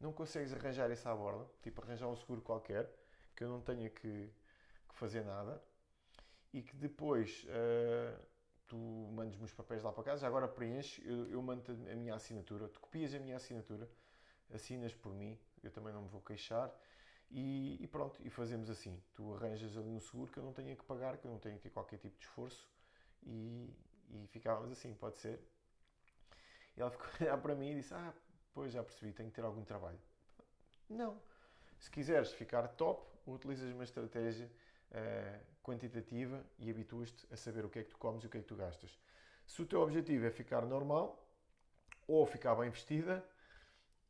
Não 0.00 0.12
consegues 0.12 0.52
arranjar 0.52 0.90
isso 0.90 1.08
à 1.08 1.14
borda, 1.14 1.46
tipo 1.62 1.82
arranjar 1.82 2.08
um 2.08 2.16
seguro 2.16 2.40
qualquer 2.40 2.90
que 3.36 3.44
eu 3.44 3.48
não 3.48 3.60
tenha 3.60 3.90
que, 3.90 4.30
que 4.88 4.94
fazer 4.94 5.24
nada 5.24 5.62
e 6.52 6.62
que 6.62 6.76
depois 6.76 7.44
uh, 7.44 8.18
tu 8.66 8.76
mandes-me 9.12 9.44
os 9.44 9.52
papéis 9.52 9.82
lá 9.82 9.92
para 9.92 10.04
casa, 10.04 10.26
agora 10.26 10.48
preenches, 10.48 11.04
eu, 11.04 11.28
eu 11.28 11.42
mando 11.42 11.72
a 11.72 11.94
minha 11.96 12.14
assinatura, 12.14 12.68
tu 12.68 12.80
copias 12.80 13.14
a 13.14 13.18
minha 13.18 13.36
assinatura, 13.36 13.88
assinas 14.52 14.94
por 14.94 15.14
mim, 15.14 15.38
eu 15.62 15.70
também 15.70 15.92
não 15.92 16.02
me 16.02 16.08
vou 16.08 16.20
queixar 16.20 16.72
e, 17.30 17.76
e, 17.80 17.86
pronto, 17.86 18.20
e 18.24 18.30
fazemos 18.30 18.70
assim. 18.70 19.00
Tu 19.14 19.34
arranjas 19.34 19.76
ali 19.76 19.90
um 19.90 20.00
seguro 20.00 20.30
que 20.30 20.38
eu 20.38 20.44
não 20.44 20.52
tenha 20.52 20.74
que 20.74 20.84
pagar, 20.84 21.16
que 21.18 21.26
eu 21.26 21.30
não 21.30 21.38
tenha 21.38 21.56
que 21.56 21.62
ter 21.62 21.70
qualquer 21.70 21.98
tipo 21.98 22.16
de 22.18 22.24
esforço 22.24 22.68
e, 23.22 23.74
e 24.10 24.26
ficávamos 24.28 24.70
assim, 24.72 24.94
pode 24.94 25.18
ser? 25.18 25.38
E 26.76 26.80
ela 26.80 26.90
ficou 26.90 27.06
a 27.20 27.24
olhar 27.24 27.38
para 27.38 27.54
mim 27.54 27.72
e 27.72 27.74
disse: 27.76 27.92
Ah, 27.92 28.14
pois 28.54 28.72
já 28.72 28.82
percebi, 28.82 29.12
tenho 29.12 29.28
que 29.28 29.34
ter 29.34 29.44
algum 29.44 29.64
trabalho. 29.64 29.98
Não. 30.88 31.20
Se 31.78 31.90
quiseres 31.90 32.32
ficar 32.32 32.66
top, 32.68 33.06
utilizas 33.26 33.70
uma 33.72 33.84
estratégia 33.84 34.50
uh, 34.92 35.40
quantitativa 35.62 36.44
e 36.58 36.70
habituas-te 36.70 37.26
a 37.32 37.36
saber 37.36 37.64
o 37.64 37.68
que 37.68 37.78
é 37.78 37.82
que 37.82 37.90
tu 37.90 37.98
comes 37.98 38.24
e 38.24 38.26
o 38.26 38.30
que 38.30 38.38
é 38.38 38.40
que 38.40 38.46
tu 38.46 38.56
gastas. 38.56 38.98
Se 39.46 39.62
o 39.62 39.66
teu 39.66 39.80
objetivo 39.80 40.26
é 40.26 40.30
ficar 40.30 40.62
normal 40.66 41.24
ou 42.06 42.24
ficar 42.24 42.54
bem 42.54 42.70
vestida, 42.70 43.24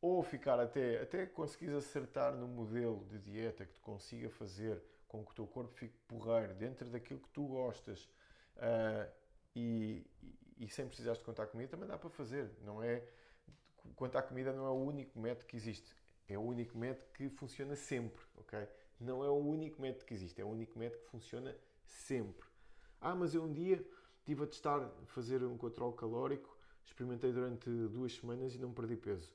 ou 0.01 0.23
ficar 0.23 0.59
até, 0.59 1.01
até 1.01 1.25
conseguires 1.25 1.75
acertar 1.75 2.33
no 2.33 2.47
modelo 2.47 3.05
de 3.05 3.19
dieta 3.19 3.65
que 3.65 3.73
te 3.73 3.81
consiga 3.81 4.29
fazer 4.29 4.81
com 5.07 5.25
que 5.25 5.31
o 5.31 5.35
teu 5.35 5.47
corpo 5.47 5.73
fique 5.73 5.97
porreiro 6.07 6.53
dentro 6.53 6.89
daquilo 6.89 7.19
que 7.19 7.29
tu 7.29 7.45
gostas 7.47 8.09
uh, 8.55 9.11
e, 9.55 10.05
e, 10.23 10.65
e, 10.65 10.69
sem 10.69 10.87
precisares 10.87 11.19
de 11.19 11.25
contar 11.25 11.47
comida, 11.47 11.71
também 11.71 11.87
dá 11.87 11.97
para 11.97 12.09
fazer. 12.09 12.49
Não 12.61 12.81
é, 12.81 13.03
contar 13.95 14.21
comida 14.21 14.53
não 14.53 14.65
é 14.65 14.69
o 14.69 14.81
único 14.81 15.19
método 15.19 15.47
que 15.47 15.57
existe. 15.57 15.93
É 16.27 16.37
o 16.37 16.41
único 16.41 16.77
método 16.77 17.11
que 17.13 17.27
funciona 17.29 17.75
sempre, 17.75 18.21
ok? 18.37 18.67
Não 18.99 19.23
é 19.23 19.29
o 19.29 19.37
único 19.37 19.81
método 19.81 20.05
que 20.05 20.13
existe, 20.13 20.41
é 20.41 20.45
o 20.45 20.49
único 20.49 20.77
método 20.77 21.03
que 21.03 21.09
funciona 21.09 21.55
sempre. 21.85 22.47
Ah, 22.99 23.15
mas 23.15 23.33
eu 23.33 23.43
um 23.43 23.51
dia 23.51 23.85
estive 24.19 24.43
a 24.43 24.47
testar 24.47 24.89
fazer 25.05 25.43
um 25.43 25.57
controle 25.57 25.95
calórico, 25.95 26.57
experimentei 26.83 27.31
durante 27.31 27.69
duas 27.87 28.13
semanas 28.13 28.53
e 28.55 28.57
não 28.57 28.73
perdi 28.73 28.97
peso 28.97 29.33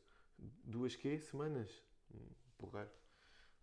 duas 0.64 0.96
quê? 0.96 1.18
Semanas? 1.18 1.70
Hum, 2.12 2.18
porra. 2.58 2.90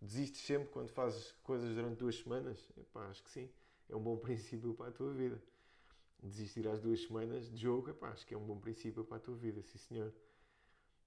Desistes 0.00 0.42
sempre 0.42 0.68
quando 0.68 0.90
fazes 0.90 1.32
coisas 1.42 1.74
durante 1.74 1.98
duas 1.98 2.18
semanas? 2.18 2.58
Epá, 2.76 3.06
acho 3.08 3.22
que 3.22 3.30
sim. 3.30 3.48
É 3.88 3.96
um 3.96 4.02
bom 4.02 4.16
princípio 4.18 4.74
para 4.74 4.88
a 4.88 4.92
tua 4.92 5.12
vida. 5.12 5.40
Desistir 6.22 6.66
às 6.68 6.80
duas 6.80 7.02
semanas 7.02 7.50
de 7.50 7.56
jogo, 7.56 7.90
epá, 7.90 8.10
acho 8.10 8.26
que 8.26 8.34
é 8.34 8.38
um 8.38 8.44
bom 8.44 8.58
princípio 8.58 9.04
para 9.04 9.16
a 9.16 9.20
tua 9.20 9.34
vida, 9.34 9.60
sim 9.62 9.78
senhor. 9.78 10.12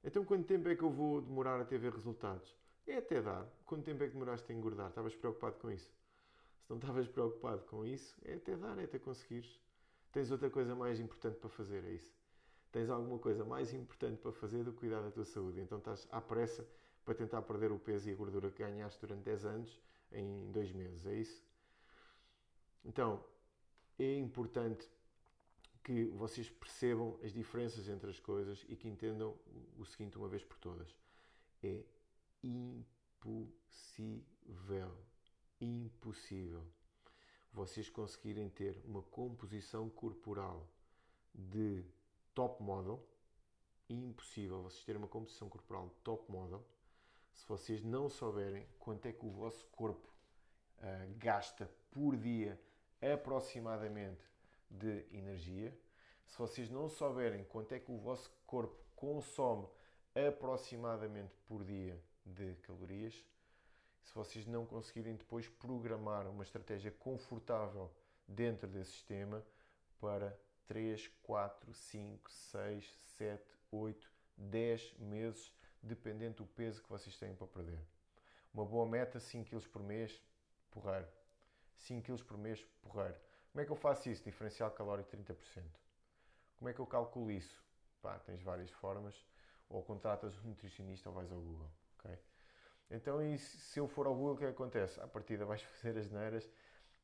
Então 0.03 0.25
quanto 0.25 0.45
tempo 0.45 0.67
é 0.67 0.75
que 0.75 0.84
eu 0.84 0.89
vou 0.89 1.21
demorar 1.21 1.60
até 1.60 1.77
ver 1.77 1.93
resultados? 1.93 2.53
É 2.88 2.98
até 2.98 3.21
dar. 3.21 3.48
Quanto 3.65 3.84
tempo 3.84 4.04
é 4.04 4.08
que 4.08 4.13
demoraste 4.13 4.52
a 4.52 4.56
engordar? 4.56 4.89
Estavas 4.89 5.15
preocupado 5.15 5.58
com 5.58 5.71
isso? 5.71 5.91
Se 6.62 6.69
não 6.69 6.78
estavas 6.78 7.08
preocupado 7.08 7.63
com 7.63 7.86
isso, 7.86 8.15
é 8.24 8.36
até 8.36 8.56
dar, 8.56 8.78
é 8.80 8.84
até 8.84 9.00
conseguires. 9.00 9.60
Tens 10.12 10.32
outra 10.32 10.50
coisa 10.50 10.76
mais 10.76 11.00
importante 11.00 11.38
para 11.38 11.50
fazer, 11.50 11.84
é 11.84 11.91
isso 11.91 12.15
tens 12.76 12.89
alguma 12.89 13.17
coisa 13.17 13.45
mais 13.45 13.74
importante 13.74 14.19
para 14.19 14.34
fazer 14.34 14.62
do 14.62 14.74
que 14.74 14.80
cuidar 14.80 15.00
da 15.02 15.10
tua 15.10 15.24
saúde. 15.24 15.62
Então 15.62 15.78
estás 15.78 16.06
à 16.12 16.19
pressa 16.19 16.67
para 17.06 17.15
tentar 17.15 17.41
perder 17.43 17.71
o 17.71 17.80
peso 17.80 18.10
e 18.10 18.12
a 18.12 18.15
gordura 18.15 18.52
que 18.52 18.62
ganhaste 18.62 19.00
durante 19.00 19.24
10 19.24 19.45
anos 19.45 19.80
em 20.12 20.52
2 20.52 20.74
meses, 20.74 21.06
é 21.06 21.15
isso? 21.15 21.41
Então, 22.84 23.24
é 23.98 24.17
importante 24.17 24.89
que 25.86 26.04
vocês 26.08 26.50
percebam 26.50 27.17
as 27.24 27.32
diferenças 27.32 27.88
entre 27.88 28.10
as 28.10 28.19
coisas 28.19 28.65
e 28.67 28.76
que 28.76 28.89
entendam 28.89 29.34
o 29.78 29.86
seguinte 29.86 30.17
uma 30.17 30.28
vez 30.28 30.43
por 30.43 30.58
todas. 30.58 30.93
É 31.63 31.82
impossível, 32.45 34.15
impossível 35.60 36.63
vocês 37.51 37.89
conseguirem 37.89 38.49
ter 38.49 38.79
uma 38.86 39.01
composição 39.01 39.89
corporal 39.89 40.69
de 41.34 41.84
top 42.34 42.62
model. 42.62 43.01
Impossível 43.89 44.62
vocês 44.62 44.84
terem 44.84 45.01
uma 45.01 45.08
composição 45.08 45.47
corporal 45.49 45.89
top 46.03 46.29
model 46.31 46.65
se 47.36 47.47
vocês 47.47 47.84
não 47.84 48.10
souberem 48.10 48.65
quanto 48.79 49.05
é 49.08 49.12
que 49.12 49.25
o 49.25 49.29
vosso 49.29 49.65
corpo 49.67 50.08
uh, 50.79 51.15
gasta 51.17 51.69
por 51.91 52.15
dia 52.15 52.60
aproximadamente 53.01 54.23
de 54.69 55.05
energia, 55.12 55.77
se 56.25 56.38
vocês 56.38 56.69
não 56.69 56.89
souberem 56.89 57.43
quanto 57.43 57.73
é 57.73 57.79
que 57.79 57.91
o 57.91 57.97
vosso 57.97 58.31
corpo 58.47 58.75
consome 58.95 59.67
aproximadamente 60.15 61.36
por 61.45 61.63
dia 61.63 62.01
de 62.26 62.56
calorias, 62.64 63.14
se 64.04 64.14
vocês 64.14 64.46
não 64.46 64.66
conseguirem 64.66 65.16
depois 65.16 65.48
programar 65.48 66.28
uma 66.28 66.44
estratégia 66.44 66.92
confortável 66.92 67.92
dentro 68.28 68.68
desse 68.68 68.92
sistema 68.92 69.46
para 70.00 70.38
3, 70.68 71.08
4, 71.24 71.74
5, 71.74 72.32
6, 72.32 72.94
7, 73.18 73.44
8, 73.72 74.12
10 74.38 74.94
meses, 75.00 75.54
dependendo 75.82 76.38
do 76.38 76.46
peso 76.46 76.82
que 76.82 76.90
vocês 76.90 77.18
têm 77.18 77.36
para 77.36 77.48
perder. 77.48 77.80
Uma 78.54 78.66
boa 78.66 78.88
meta, 78.88 79.20
5 79.20 79.50
kg 79.50 79.68
por 79.70 79.84
mês, 79.84 80.22
porreiro. 80.72 81.08
5 81.78 82.06
kg 82.06 82.24
por 82.24 82.38
mês, 82.38 82.64
porreiro. 82.82 83.16
Como 83.52 83.62
é 83.62 83.66
que 83.66 83.72
eu 83.72 83.76
faço 83.76 84.10
isso? 84.10 84.24
Diferencial 84.24 84.72
calórico 84.72 85.10
30%. 85.16 85.36
Como 86.58 86.70
é 86.70 86.74
que 86.74 86.80
eu 86.80 86.88
calculo 86.88 87.32
isso? 87.32 87.64
Pá, 88.02 88.20
tens 88.20 88.42
várias 88.42 88.70
formas. 88.70 89.26
Ou 89.70 89.84
contratas 89.84 90.38
um 90.40 90.50
nutricionista 90.50 91.10
ou 91.10 91.16
vais 91.16 91.32
ao 91.32 91.40
Google. 91.40 91.70
Okay? 92.06 92.20
Então, 92.91 93.22
e 93.22 93.38
se 93.38 93.80
eu 93.80 93.88
for 93.88 94.06
ao 94.06 94.15
Google, 94.15 94.36
o 94.36 94.38
que, 94.38 94.46
é 94.46 94.50
acontece? 94.50 95.00
À 95.02 95.08
partida 95.08 95.46
vais 95.46 95.62
fazer 95.82 95.98
as 95.98 96.10
neiras, 96.10 96.50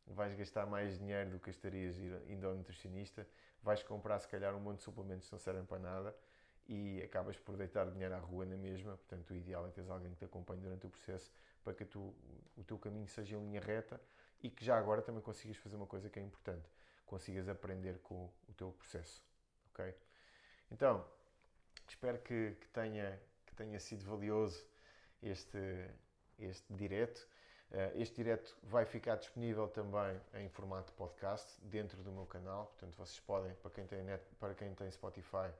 vais 0.08 0.34
gastar 0.36 0.66
mais 0.66 1.00
dinheiro 1.00 1.32
do 1.32 1.40
que 1.40 1.48
gastarias 1.48 1.98
indo 2.28 2.48
ao 2.48 2.56
nutricionista, 2.56 3.28
vais 3.64 3.84
comprar 3.84 4.20
se 4.20 4.28
calhar 4.28 4.56
um 4.56 4.60
monte 4.60 4.78
de 4.78 4.84
suplementos 4.84 5.28
que 5.28 5.32
não 5.32 5.40
servem 5.40 5.66
para 5.66 5.80
nada 5.80 6.16
e 6.68 7.02
acabas 7.04 7.38
por 7.38 7.58
deitar 7.58 7.90
dinheiro 7.90 8.14
à 8.14 8.20
rua 8.20 8.46
na 8.46 8.58
mesma. 8.58 8.98
Portanto, 8.98 9.32
o 9.32 9.36
ideal 9.36 9.68
é 9.68 9.72
teres 9.72 9.90
alguém 9.90 10.12
que 10.12 10.18
te 10.18 10.26
acompanhe 10.26 10.62
durante 10.62 10.86
o 10.86 10.90
processo 10.90 11.32
para 11.64 11.74
que 11.74 11.86
tu, 11.86 12.16
o 12.58 12.64
teu 12.64 12.78
caminho 12.78 13.08
seja 13.08 13.36
em 13.36 13.44
linha 13.44 13.62
reta 13.62 14.00
e 14.42 14.50
que 14.50 14.64
já 14.64 14.78
agora 14.78 15.02
também 15.02 15.22
consigas 15.22 15.58
fazer 15.58 15.76
uma 15.76 15.86
coisa 15.86 16.10
que 16.10 16.20
é 16.20 16.22
importante, 16.22 16.68
consigas 17.06 17.48
aprender 17.48 18.00
com 18.00 18.30
o 18.48 18.54
teu 18.54 18.72
processo. 18.72 19.24
Ok? 19.72 19.94
Então, 20.72 21.06
espero 21.88 22.18
que, 22.20 22.56
que 22.60 22.68
tenha, 22.70 23.22
que 23.46 23.56
tenha 23.56 23.80
sido 23.80 24.06
valioso 24.06 24.66
este, 25.22 25.90
este 26.40 26.74
direto. 26.74 27.28
Eh, 27.72 27.92
este 27.96 28.16
direto 28.16 28.58
vai 28.64 28.86
ficar 28.86 29.16
disponível 29.16 29.68
também 29.68 30.20
em 30.34 30.50
formato 30.50 30.92
podcast 30.94 31.60
dentro 31.62 32.04
do 32.04 32.12
meu 32.12 32.26
canal, 32.26 32.66
portanto 32.68 32.96
vocês 32.96 33.20
podem, 33.20 33.54
para 33.56 33.72
quem 33.72 33.88
tem, 33.88 34.04
net, 34.04 34.24
para 34.40 34.54
quem 34.54 34.74
tem 34.76 34.92
Spotify, 34.92 35.52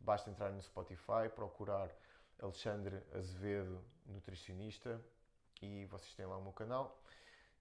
basta 0.00 0.30
entrar 0.30 0.50
no 0.50 0.62
Spotify, 0.62 1.28
procurar 1.34 1.90
Alexandre 2.40 3.02
Azevedo, 3.14 3.84
nutricionista, 4.06 5.00
e 5.60 5.84
vocês 5.86 6.14
têm 6.14 6.26
lá 6.26 6.36
o 6.36 6.42
meu 6.42 6.52
canal. 6.52 6.98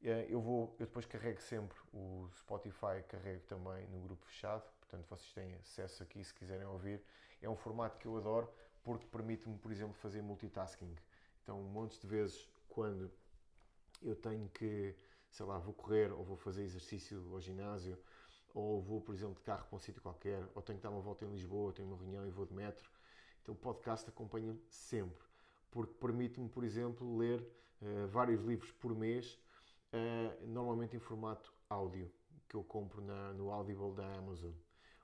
Eh, 0.03 0.27
eu, 0.29 0.41
vou, 0.41 0.75
eu 0.79 0.85
depois 0.85 1.05
carrego 1.05 1.41
sempre 1.41 1.77
o 1.93 2.27
Spotify, 2.39 3.03
carrego 3.07 3.41
também 3.45 3.87
no 3.87 3.99
grupo 3.99 4.25
fechado, 4.25 4.63
portanto 4.79 5.05
vocês 5.07 5.31
têm 5.33 5.55
acesso 5.55 6.01
aqui 6.01 6.23
se 6.23 6.33
quiserem 6.33 6.65
ouvir. 6.65 7.03
É 7.41 7.49
um 7.49 7.55
formato 7.55 7.97
que 7.97 8.07
eu 8.07 8.17
adoro 8.17 8.49
porque 8.83 9.05
permite-me, 9.07 9.57
por 9.57 9.71
exemplo, 9.71 9.93
fazer 9.93 10.21
multitasking. 10.21 10.95
Então, 11.43 11.59
um 11.59 11.69
monte 11.69 11.99
de 11.99 12.07
vezes, 12.07 12.47
quando 12.67 13.11
eu 14.01 14.15
tenho 14.15 14.49
que, 14.49 14.95
sei 15.29 15.45
lá, 15.45 15.57
vou 15.57 15.73
correr 15.73 16.11
ou 16.11 16.23
vou 16.23 16.37
fazer 16.37 16.63
exercício 16.63 17.23
ao 17.33 17.41
ginásio 17.41 17.97
ou 18.53 18.81
vou, 18.81 19.01
por 19.01 19.15
exemplo, 19.15 19.35
de 19.35 19.41
carro 19.41 19.65
para 19.65 19.75
um 19.75 19.79
sítio 19.79 20.01
qualquer, 20.01 20.45
ou 20.53 20.61
tenho 20.61 20.77
que 20.77 20.83
dar 20.83 20.89
uma 20.89 21.01
volta 21.01 21.25
em 21.25 21.31
Lisboa, 21.31 21.71
tenho 21.71 21.87
uma 21.87 21.97
reunião 21.97 22.25
e 22.27 22.31
vou 22.31 22.45
de 22.45 22.53
metro. 22.53 22.89
Então 23.41 23.55
o 23.55 23.57
podcast 23.57 24.09
acompanha-me 24.09 24.61
sempre, 24.69 25.25
porque 25.69 25.93
permite-me, 25.93 26.49
por 26.49 26.63
exemplo, 26.63 27.17
ler 27.17 27.41
uh, 27.81 28.07
vários 28.07 28.41
livros 28.41 28.71
por 28.73 28.95
mês, 28.95 29.39
uh, 29.93 30.47
normalmente 30.47 30.95
em 30.95 30.99
formato 30.99 31.53
áudio, 31.69 32.11
que 32.47 32.55
eu 32.55 32.63
compro 32.63 33.01
na, 33.01 33.33
no 33.33 33.51
Audible 33.51 33.93
da 33.93 34.05
Amazon. 34.15 34.51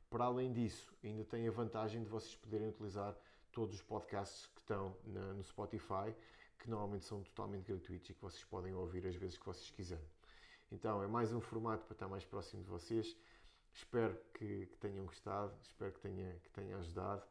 Para 0.09 0.25
além 0.25 0.51
disso, 0.51 0.93
ainda 1.03 1.23
tem 1.23 1.47
a 1.47 1.51
vantagem 1.51 2.03
de 2.03 2.09
vocês 2.09 2.35
poderem 2.35 2.69
utilizar 2.69 3.17
todos 3.57 3.73
os 3.73 3.81
podcasts 3.81 4.45
que 4.53 4.59
estão 4.61 4.95
na, 5.03 5.33
no 5.33 5.43
Spotify 5.43 6.13
que 6.59 6.69
normalmente 6.69 7.05
são 7.05 7.23
totalmente 7.23 7.65
gratuitos 7.65 8.07
e 8.07 8.13
que 8.13 8.21
vocês 8.21 8.43
podem 8.43 8.71
ouvir 8.75 9.03
as 9.07 9.15
vezes 9.15 9.35
que 9.35 9.45
vocês 9.47 9.71
quiserem. 9.71 10.05
Então 10.71 11.01
é 11.01 11.07
mais 11.07 11.33
um 11.33 11.41
formato 11.41 11.83
para 11.85 11.93
estar 11.93 12.07
mais 12.07 12.23
próximo 12.23 12.61
de 12.61 12.69
vocês. 12.69 13.17
Espero 13.73 14.15
que, 14.35 14.67
que 14.67 14.77
tenham 14.77 15.03
gostado, 15.05 15.51
espero 15.63 15.91
que 15.91 15.99
tenha, 16.01 16.35
que 16.43 16.49
tenha 16.51 16.77
ajudado 16.77 17.23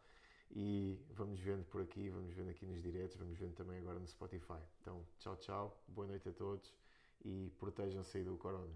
e 0.50 0.98
vamos 1.12 1.38
vendo 1.38 1.64
por 1.66 1.80
aqui, 1.80 2.08
vamos 2.08 2.34
vendo 2.34 2.50
aqui 2.50 2.66
nos 2.66 2.82
diretos, 2.82 3.16
vamos 3.16 3.38
vendo 3.38 3.54
também 3.54 3.78
agora 3.78 4.00
no 4.00 4.08
Spotify. 4.08 4.58
Então, 4.80 5.06
tchau, 5.20 5.36
tchau, 5.36 5.80
boa 5.86 6.08
noite 6.08 6.28
a 6.28 6.32
todos 6.32 6.74
e 7.24 7.52
protejam-se 7.56 8.24
do 8.24 8.36
corona. 8.36 8.74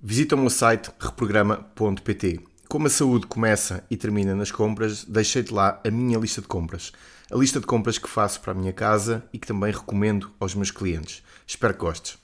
Visita 0.00 0.36
o 0.36 0.48
site 0.48 0.92
reprograma.pt. 1.00 2.51
Como 2.72 2.86
a 2.86 2.90
saúde 2.90 3.26
começa 3.26 3.84
e 3.90 3.98
termina 3.98 4.34
nas 4.34 4.50
compras, 4.50 5.04
deixei-te 5.04 5.52
lá 5.52 5.78
a 5.86 5.90
minha 5.90 6.18
lista 6.18 6.40
de 6.40 6.48
compras. 6.48 6.90
A 7.30 7.36
lista 7.36 7.60
de 7.60 7.66
compras 7.66 7.98
que 7.98 8.08
faço 8.08 8.40
para 8.40 8.52
a 8.52 8.54
minha 8.54 8.72
casa 8.72 9.22
e 9.30 9.38
que 9.38 9.46
também 9.46 9.70
recomendo 9.70 10.32
aos 10.40 10.54
meus 10.54 10.70
clientes. 10.70 11.22
Espero 11.46 11.74
que 11.74 11.80
gostes. 11.80 12.21